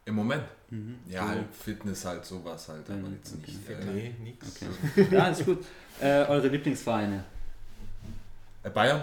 Im 0.08 0.14
Moment. 0.14 0.44
Mhm. 0.70 0.96
Ja, 1.06 1.28
halt 1.28 1.54
Fitness 1.54 2.02
halt, 2.06 2.24
sowas 2.24 2.66
halt, 2.70 2.88
aber 2.88 2.96
Mhm, 2.96 3.14
jetzt 3.16 3.34
okay. 3.34 3.52
nicht. 3.52 3.68
Äh, 3.68 3.84
nee, 3.92 4.14
nix. 4.24 4.56
Okay. 4.62 5.06
Ja, 5.14 5.28
ist 5.28 5.44
gut. 5.44 5.58
Äh, 6.00 6.24
eure 6.24 6.48
Lieblingsvereine? 6.48 7.24
äh, 8.62 8.70
Bayern? 8.70 9.02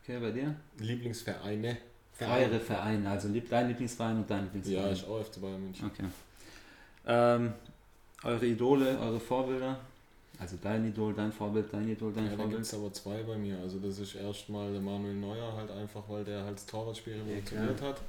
Okay, 0.00 0.20
bei 0.20 0.30
dir? 0.30 0.54
Lieblingsvereine? 0.78 1.78
Eure 2.20 2.60
Vereine, 2.60 3.10
also 3.10 3.26
lieb, 3.26 3.48
dein 3.50 3.66
Lieblingsverein 3.68 4.18
und 4.18 4.30
dein 4.30 4.44
Lieblingsverein. 4.44 4.86
Ja, 4.86 4.92
ich 4.92 5.04
auch 5.04 5.20
FC 5.24 5.40
Bayern 5.40 5.60
München. 5.64 5.86
Okay. 5.86 6.04
Ähm, 7.06 7.52
eure 8.22 8.46
Idole, 8.46 8.98
eure 9.00 9.18
Vorbilder? 9.18 9.80
Also 10.40 10.56
dein 10.62 10.88
Idol, 10.88 11.12
dein 11.12 11.30
Vorbild, 11.30 11.66
dein 11.70 11.86
Idol, 11.86 12.12
dein 12.14 12.24
Ja, 12.24 12.30
da 12.30 12.36
gibt 12.36 12.42
Vorbild? 12.48 12.62
es 12.62 12.74
aber 12.74 12.92
zwei 12.94 13.22
bei 13.24 13.36
mir. 13.36 13.58
Also 13.58 13.78
das 13.78 13.98
ist 13.98 14.14
erstmal 14.14 14.72
der 14.72 14.80
Manuel 14.80 15.14
Neuer 15.14 15.54
halt 15.54 15.70
einfach, 15.70 16.02
weil 16.08 16.24
der 16.24 16.42
halt 16.44 16.56
das 16.56 16.64
Torwartspiel 16.64 17.12
revolutioniert 17.14 17.82
hat. 17.82 18.00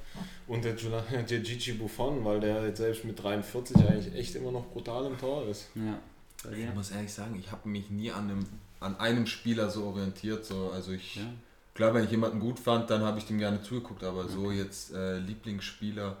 Und 0.46 0.64
der, 0.64 0.72
der 1.28 1.40
Gigi 1.40 1.72
Buffon, 1.72 2.24
weil 2.24 2.40
der 2.40 2.66
jetzt 2.66 2.78
selbst 2.78 3.04
mit 3.04 3.22
43 3.22 3.76
eigentlich 3.76 4.14
echt 4.14 4.34
immer 4.34 4.50
noch 4.50 4.64
brutal 4.68 5.04
im 5.06 5.18
Tor 5.18 5.46
ist. 5.46 5.68
Ja. 5.74 5.98
Ich 6.50 6.74
muss 6.74 6.90
ehrlich 6.90 7.12
sagen, 7.12 7.36
ich 7.38 7.52
habe 7.52 7.68
mich 7.68 7.90
nie 7.90 8.10
an 8.10 8.30
einem, 8.30 8.46
an 8.80 8.98
einem 8.98 9.26
Spieler 9.26 9.68
so 9.68 9.84
orientiert. 9.84 10.44
So. 10.46 10.70
Also 10.72 10.92
ich, 10.92 11.16
Ja. 11.16 11.22
klar, 11.74 11.92
wenn 11.92 12.04
ich 12.04 12.10
jemanden 12.10 12.40
gut 12.40 12.58
fand, 12.58 12.88
dann 12.88 13.02
habe 13.02 13.18
ich 13.18 13.26
dem 13.26 13.38
gerne 13.38 13.60
zugeguckt, 13.62 14.02
aber 14.04 14.26
so 14.28 14.50
jetzt 14.50 14.94
äh, 14.94 15.18
Lieblingsspieler 15.18 16.16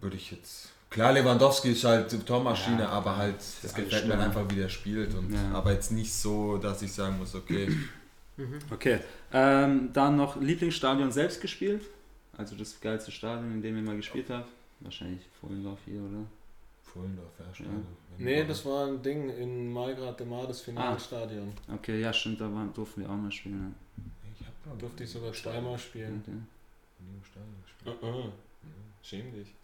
würde 0.00 0.16
ich 0.16 0.32
jetzt. 0.32 0.70
Klar, 0.88 1.12
Lewandowski 1.12 1.72
ist 1.72 1.84
halt 1.84 2.26
Tormaschine, 2.26 2.82
Ja, 2.82 2.88
aber 2.90 3.16
halt, 3.16 3.36
alle 3.62 3.84
gefällt 3.84 4.06
mir 4.06 4.18
einfach, 4.18 4.48
wie 4.50 4.56
der 4.56 4.68
spielt. 4.68 5.14
Und, 5.14 5.32
Ja. 5.32 5.52
Aber 5.52 5.72
jetzt 5.72 5.92
nicht 5.92 6.12
so, 6.12 6.56
dass 6.58 6.80
ich 6.82 6.92
sagen 6.92 7.18
muss, 7.18 7.34
okay, 7.34 7.68
Mhm. 8.36 8.58
Okay. 8.70 9.00
Ähm, 9.32 9.90
dann 9.92 10.16
noch 10.16 10.40
Lieblingsstadion 10.40 11.10
selbst 11.10 11.40
gespielt? 11.40 11.82
Also 12.36 12.54
das 12.54 12.78
geilste 12.80 13.10
Stadion, 13.10 13.52
in 13.52 13.62
dem 13.62 13.76
ihr 13.76 13.82
mal 13.82 13.96
gespielt 13.96 14.28
habt? 14.28 14.50
Wahrscheinlich 14.80 15.22
Vollendorf 15.40 15.78
hier, 15.86 16.00
oder? 16.00 16.26
Fullendorf, 16.82 17.32
ja, 17.38 17.54
schade. 17.54 17.70
Nee, 18.18 18.44
das 18.44 18.64
war 18.66 18.86
ein 18.86 19.02
Ding 19.02 19.30
in 19.30 19.72
Malgrad 19.72 20.20
de 20.20 20.26
Mar, 20.26 20.46
das 20.46 20.60
Finalstadion. 20.60 21.52
Okay, 21.72 22.00
ja 22.00 22.12
stimmt, 22.12 22.40
da 22.40 22.52
waren, 22.52 22.72
durften 22.74 23.02
wir 23.02 23.10
auch 23.10 23.16
mal 23.16 23.32
spielen. 23.32 23.74
Ich 24.38 24.46
habe 24.46 24.54
Da 24.64 24.80
durfte 24.80 25.04
ich 25.04 25.10
sogar 25.10 25.32
zweimal 25.32 25.78
spielen. 25.78 26.22
Okay. 26.22 26.36
nie 27.00 27.16
im 27.16 27.24
Stadion 27.24 27.54
gespielt. 27.64 28.02
Uh 28.02 28.06
-uh. 28.06 28.30
Schäm 29.02 29.32
dich. 29.32 29.54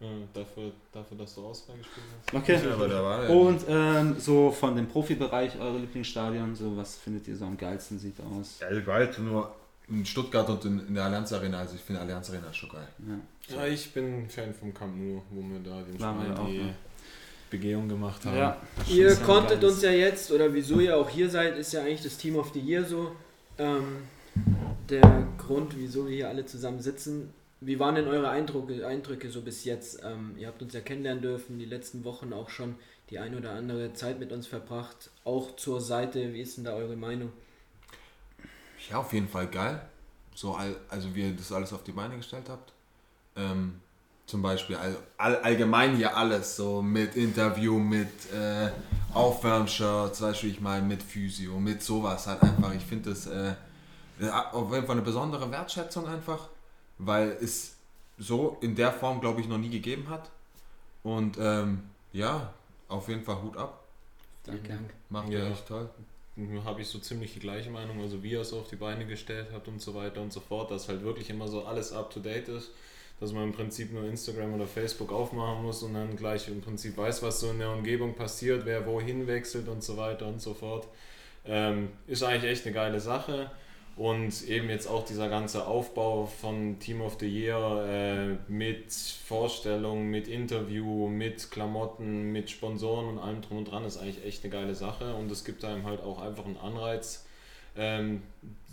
Äh, 0.00 0.06
dafür, 0.34 0.72
dafür, 0.92 1.16
dass 1.16 1.34
du 1.34 1.46
Auswahl 1.46 1.76
gespielt 1.78 2.06
hast. 2.18 2.34
Okay. 2.34 2.60
Ja, 2.62 2.74
aber 2.74 2.88
da 2.88 3.02
war. 3.02 3.30
Und 3.30 3.60
ähm, 3.68 4.16
so 4.18 4.50
von 4.50 4.76
dem 4.76 4.86
Profibereich 4.88 5.58
eure 5.58 5.78
Lieblingsstadion, 5.78 6.54
so 6.54 6.76
was 6.76 6.96
findet 6.96 7.26
ihr 7.28 7.36
so 7.36 7.44
am 7.46 7.56
geilsten 7.56 7.98
sieht 7.98 8.16
aus? 8.20 8.56
Geil, 8.60 8.82
geil, 8.82 9.10
nur 9.18 9.54
in 9.88 10.04
Stuttgart 10.04 10.48
und 10.50 10.64
in, 10.64 10.88
in 10.88 10.94
der 10.94 11.04
Allianz 11.04 11.32
Arena. 11.32 11.58
Also 11.60 11.76
ich 11.76 11.80
finde 11.80 12.00
Allianz 12.00 12.28
Arena 12.30 12.48
ist 12.48 12.56
schon 12.56 12.70
geil. 12.70 12.88
Ja. 13.08 13.56
Ja, 13.56 13.66
ich 13.66 13.92
bin 13.92 14.28
Fan 14.28 14.52
vom 14.54 14.72
Camp 14.74 14.96
Nou, 14.96 15.22
wo 15.30 15.42
wir 15.42 15.60
da 15.60 15.82
den 15.82 15.96
Schwein 15.98 16.36
auch, 16.36 16.46
die 16.46 16.56
ja. 16.58 16.74
Begehung 17.50 17.88
gemacht 17.88 18.24
haben. 18.24 18.36
Ja. 18.36 18.56
Ihr 18.88 19.10
ja 19.10 19.14
konntet 19.16 19.60
geiles- 19.60 19.74
uns 19.74 19.82
ja 19.82 19.90
jetzt, 19.90 20.32
oder 20.32 20.52
wieso 20.52 20.80
ihr 20.80 20.96
auch 20.96 21.08
hier 21.08 21.30
seid, 21.30 21.56
ist 21.56 21.72
ja 21.72 21.82
eigentlich 21.82 22.02
das 22.02 22.16
Team 22.16 22.36
of 22.36 22.52
the 22.52 22.60
Year 22.60 22.84
so. 22.84 23.12
Ähm, 23.58 23.98
der 24.90 25.28
Grund, 25.38 25.76
wieso 25.78 26.08
wir 26.08 26.14
hier 26.16 26.28
alle 26.28 26.44
zusammen 26.44 26.80
sitzen. 26.80 27.32
Wie 27.66 27.78
waren 27.78 27.94
denn 27.94 28.08
eure 28.08 28.28
Eindrücke, 28.28 28.86
Eindrücke 28.86 29.30
so 29.30 29.40
bis 29.40 29.64
jetzt? 29.64 30.02
Ähm, 30.04 30.34
ihr 30.36 30.48
habt 30.48 30.60
uns 30.60 30.74
ja 30.74 30.80
kennenlernen 30.80 31.22
dürfen, 31.22 31.58
die 31.58 31.64
letzten 31.64 32.04
Wochen 32.04 32.34
auch 32.34 32.50
schon 32.50 32.74
die 33.08 33.18
ein 33.18 33.34
oder 33.34 33.52
andere 33.52 33.94
Zeit 33.94 34.18
mit 34.18 34.32
uns 34.32 34.46
verbracht. 34.46 35.10
Auch 35.24 35.56
zur 35.56 35.80
Seite, 35.80 36.34
wie 36.34 36.42
ist 36.42 36.58
denn 36.58 36.64
da 36.64 36.74
eure 36.74 36.96
Meinung? 36.96 37.32
Ja, 38.90 38.98
auf 38.98 39.12
jeden 39.14 39.28
Fall 39.28 39.46
geil. 39.46 39.80
So, 40.34 40.58
also 40.90 41.14
wie 41.14 41.28
ihr 41.28 41.32
das 41.34 41.52
alles 41.52 41.72
auf 41.72 41.84
die 41.84 41.92
Beine 41.92 42.18
gestellt 42.18 42.50
habt. 42.50 42.72
Ähm, 43.34 43.80
zum 44.26 44.42
Beispiel 44.42 44.76
all, 44.76 44.96
all, 45.16 45.36
allgemein 45.36 45.96
hier 45.96 46.14
alles, 46.14 46.56
so 46.56 46.82
mit 46.82 47.16
Interview, 47.16 47.78
mit 47.78 48.32
äh, 48.32 48.70
Aufwärmshirts, 49.14 50.20
weißt 50.20 50.42
du, 50.42 50.46
ich 50.48 50.60
meine, 50.60 50.84
mit 50.84 51.02
Physio, 51.02 51.58
mit 51.58 51.82
sowas 51.82 52.26
halt 52.26 52.42
einfach. 52.42 52.74
Ich 52.74 52.84
finde 52.84 53.10
das 53.10 53.26
äh, 53.26 53.54
ja, 54.20 54.52
auf 54.52 54.72
jeden 54.72 54.86
Fall 54.86 54.96
eine 54.96 55.04
besondere 55.04 55.50
Wertschätzung 55.50 56.06
einfach, 56.06 56.48
weil 56.98 57.30
es 57.40 57.76
so 58.18 58.58
in 58.60 58.74
der 58.74 58.92
Form, 58.92 59.20
glaube 59.20 59.40
ich, 59.40 59.48
noch 59.48 59.58
nie 59.58 59.70
gegeben 59.70 60.08
hat. 60.08 60.30
Und 61.02 61.36
ähm, 61.38 61.82
ja, 62.12 62.52
auf 62.88 63.08
jeden 63.08 63.22
Fall 63.22 63.42
Hut 63.42 63.56
ab. 63.56 63.84
Vielen 64.44 64.62
Dank. 64.64 64.90
Macht 65.08 65.28
Ja. 65.30 65.40
ihr 65.40 65.50
echt 65.52 65.66
toll. 65.66 65.88
habe 66.64 66.80
ich 66.82 66.88
so 66.88 66.98
ziemlich 66.98 67.32
die 67.34 67.40
gleiche 67.40 67.70
Meinung, 67.70 68.00
also 68.00 68.22
wie 68.22 68.32
ihr 68.32 68.40
es 68.40 68.52
auf 68.52 68.68
die 68.68 68.76
Beine 68.76 69.06
gestellt 69.06 69.48
habt 69.52 69.68
und 69.68 69.80
so 69.80 69.94
weiter 69.94 70.20
und 70.20 70.32
so 70.32 70.40
fort, 70.40 70.70
dass 70.70 70.88
halt 70.88 71.02
wirklich 71.02 71.30
immer 71.30 71.48
so 71.48 71.64
alles 71.64 71.92
up 71.92 72.10
to 72.10 72.20
date 72.20 72.48
ist, 72.48 72.70
dass 73.20 73.32
man 73.32 73.44
im 73.44 73.52
Prinzip 73.52 73.92
nur 73.92 74.04
Instagram 74.04 74.54
oder 74.54 74.66
Facebook 74.66 75.12
aufmachen 75.12 75.62
muss 75.62 75.82
und 75.82 75.94
dann 75.94 76.16
gleich 76.16 76.48
im 76.48 76.60
Prinzip 76.60 76.96
weiß, 76.96 77.22
was 77.22 77.40
so 77.40 77.50
in 77.50 77.58
der 77.60 77.70
Umgebung 77.70 78.14
passiert, 78.14 78.64
wer 78.64 78.84
wohin 78.86 79.26
wechselt 79.26 79.68
und 79.68 79.82
so 79.84 79.96
weiter 79.96 80.26
und 80.26 80.42
so 80.42 80.54
fort. 80.54 80.88
Ähm, 81.46 81.90
ist 82.06 82.22
eigentlich 82.22 82.50
echt 82.50 82.64
eine 82.66 82.74
geile 82.74 83.00
Sache. 83.00 83.50
Und 83.96 84.48
eben 84.48 84.70
jetzt 84.70 84.88
auch 84.88 85.04
dieser 85.04 85.28
ganze 85.28 85.66
Aufbau 85.68 86.26
von 86.26 86.80
Team 86.80 87.00
of 87.00 87.16
the 87.20 87.28
Year 87.28 87.86
äh, 87.88 88.50
mit 88.50 88.92
Vorstellung, 88.92 90.08
mit 90.08 90.26
Interview, 90.26 91.06
mit 91.08 91.50
Klamotten, 91.52 92.32
mit 92.32 92.50
Sponsoren 92.50 93.08
und 93.08 93.18
allem 93.18 93.40
drum 93.40 93.58
und 93.58 93.70
dran 93.70 93.84
ist 93.84 93.98
eigentlich 93.98 94.24
echt 94.24 94.42
eine 94.42 94.52
geile 94.52 94.74
Sache. 94.74 95.14
Und 95.14 95.30
es 95.30 95.44
gibt 95.44 95.64
einem 95.64 95.84
halt 95.84 96.02
auch 96.02 96.20
einfach 96.20 96.44
einen 96.44 96.56
Anreiz, 96.56 97.23
ähm, 97.76 98.22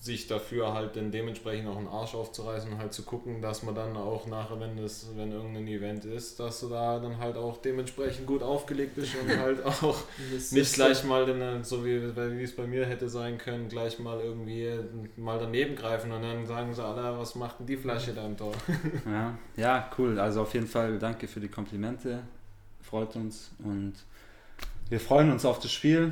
sich 0.02 0.26
dafür 0.26 0.74
halt 0.74 0.96
dann 0.96 1.12
dementsprechend 1.12 1.68
auch 1.68 1.78
einen 1.78 1.88
Arsch 1.88 2.16
aufzureißen 2.16 2.72
und 2.74 2.80
halt 2.80 2.92
zu 2.92 3.04
gucken, 3.04 3.40
dass 3.40 3.62
man 3.62 3.76
dann 3.76 3.96
auch 3.96 4.26
nachher, 4.26 4.60
wenn 4.60 4.76
das, 4.76 5.10
wenn 5.16 5.32
irgendein 5.32 5.68
Event 5.68 6.06
ist, 6.06 6.40
dass 6.40 6.60
du 6.62 6.70
da 6.70 6.98
dann 6.98 7.20
halt 7.20 7.38
auch 7.38 7.62
dementsprechend 7.62 8.26
gut 8.26 8.42
aufgelegt 8.42 8.96
bist 8.96 9.14
und 9.16 9.38
halt 9.38 9.64
auch 9.84 10.00
nicht 10.50 10.74
gleich 10.74 11.04
mal, 11.04 11.28
den, 11.28 11.64
so 11.64 11.86
wie, 11.86 12.02
wie 12.16 12.44
es 12.44 12.56
bei 12.56 12.66
mir 12.66 12.88
hätte 12.88 13.10
sein 13.10 13.38
können, 13.38 13.70
gleich 13.70 14.00
mal 14.00 14.20
irgendwie 14.20 14.72
mal 15.18 15.38
daneben 15.38 15.76
greifen 15.76 16.12
und 16.12 16.24
dann 16.24 16.48
sagen 16.48 16.74
sie 16.74 16.84
alle, 16.84 17.20
was 17.20 17.36
macht 17.36 17.60
denn 17.60 17.68
die 17.68 17.78
Flasche 17.78 18.14
da 18.14 18.26
im 18.26 18.36
Tor? 18.38 18.54
Ja, 19.06 19.38
ja, 19.56 19.92
cool. 20.00 20.20
Also 20.20 20.42
auf 20.42 20.54
jeden 20.56 20.68
Fall 20.68 20.98
danke 20.98 21.28
für 21.28 21.40
die 21.40 21.48
Komplimente. 21.48 22.24
Freut 22.82 23.16
uns 23.16 23.52
und 23.60 23.94
wir 24.90 25.00
freuen 25.00 25.32
uns 25.32 25.46
auf 25.46 25.60
das 25.60 25.72
Spiel 25.72 26.12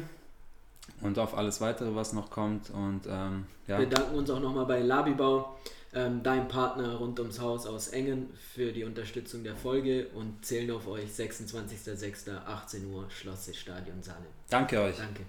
und 1.01 1.19
auf 1.19 1.37
alles 1.37 1.61
weitere, 1.61 1.95
was 1.95 2.13
noch 2.13 2.29
kommt. 2.29 2.69
Und 2.69 3.01
ähm, 3.07 3.45
ja, 3.67 3.79
Wir 3.79 3.87
danken 3.87 4.15
uns 4.15 4.29
auch 4.29 4.39
nochmal 4.39 4.65
bei 4.65 4.81
Labibau, 4.81 5.57
ähm, 5.93 6.21
dein 6.23 6.47
Partner 6.47 6.95
rund 6.95 7.19
ums 7.19 7.39
Haus 7.39 7.65
aus 7.65 7.89
Engen, 7.89 8.29
für 8.53 8.71
die 8.71 8.83
Unterstützung 8.83 9.43
der 9.43 9.55
Folge 9.55 10.07
und 10.15 10.45
zählen 10.45 10.71
auf 10.71 10.87
euch 10.87 11.09
26.06.18 11.09 12.91
Uhr 12.91 13.09
Schloss 13.09 13.49
Stadion 13.55 14.01
Saale. 14.01 14.25
danke 14.49 14.79
euch. 14.81 14.97
Danke. 14.97 15.23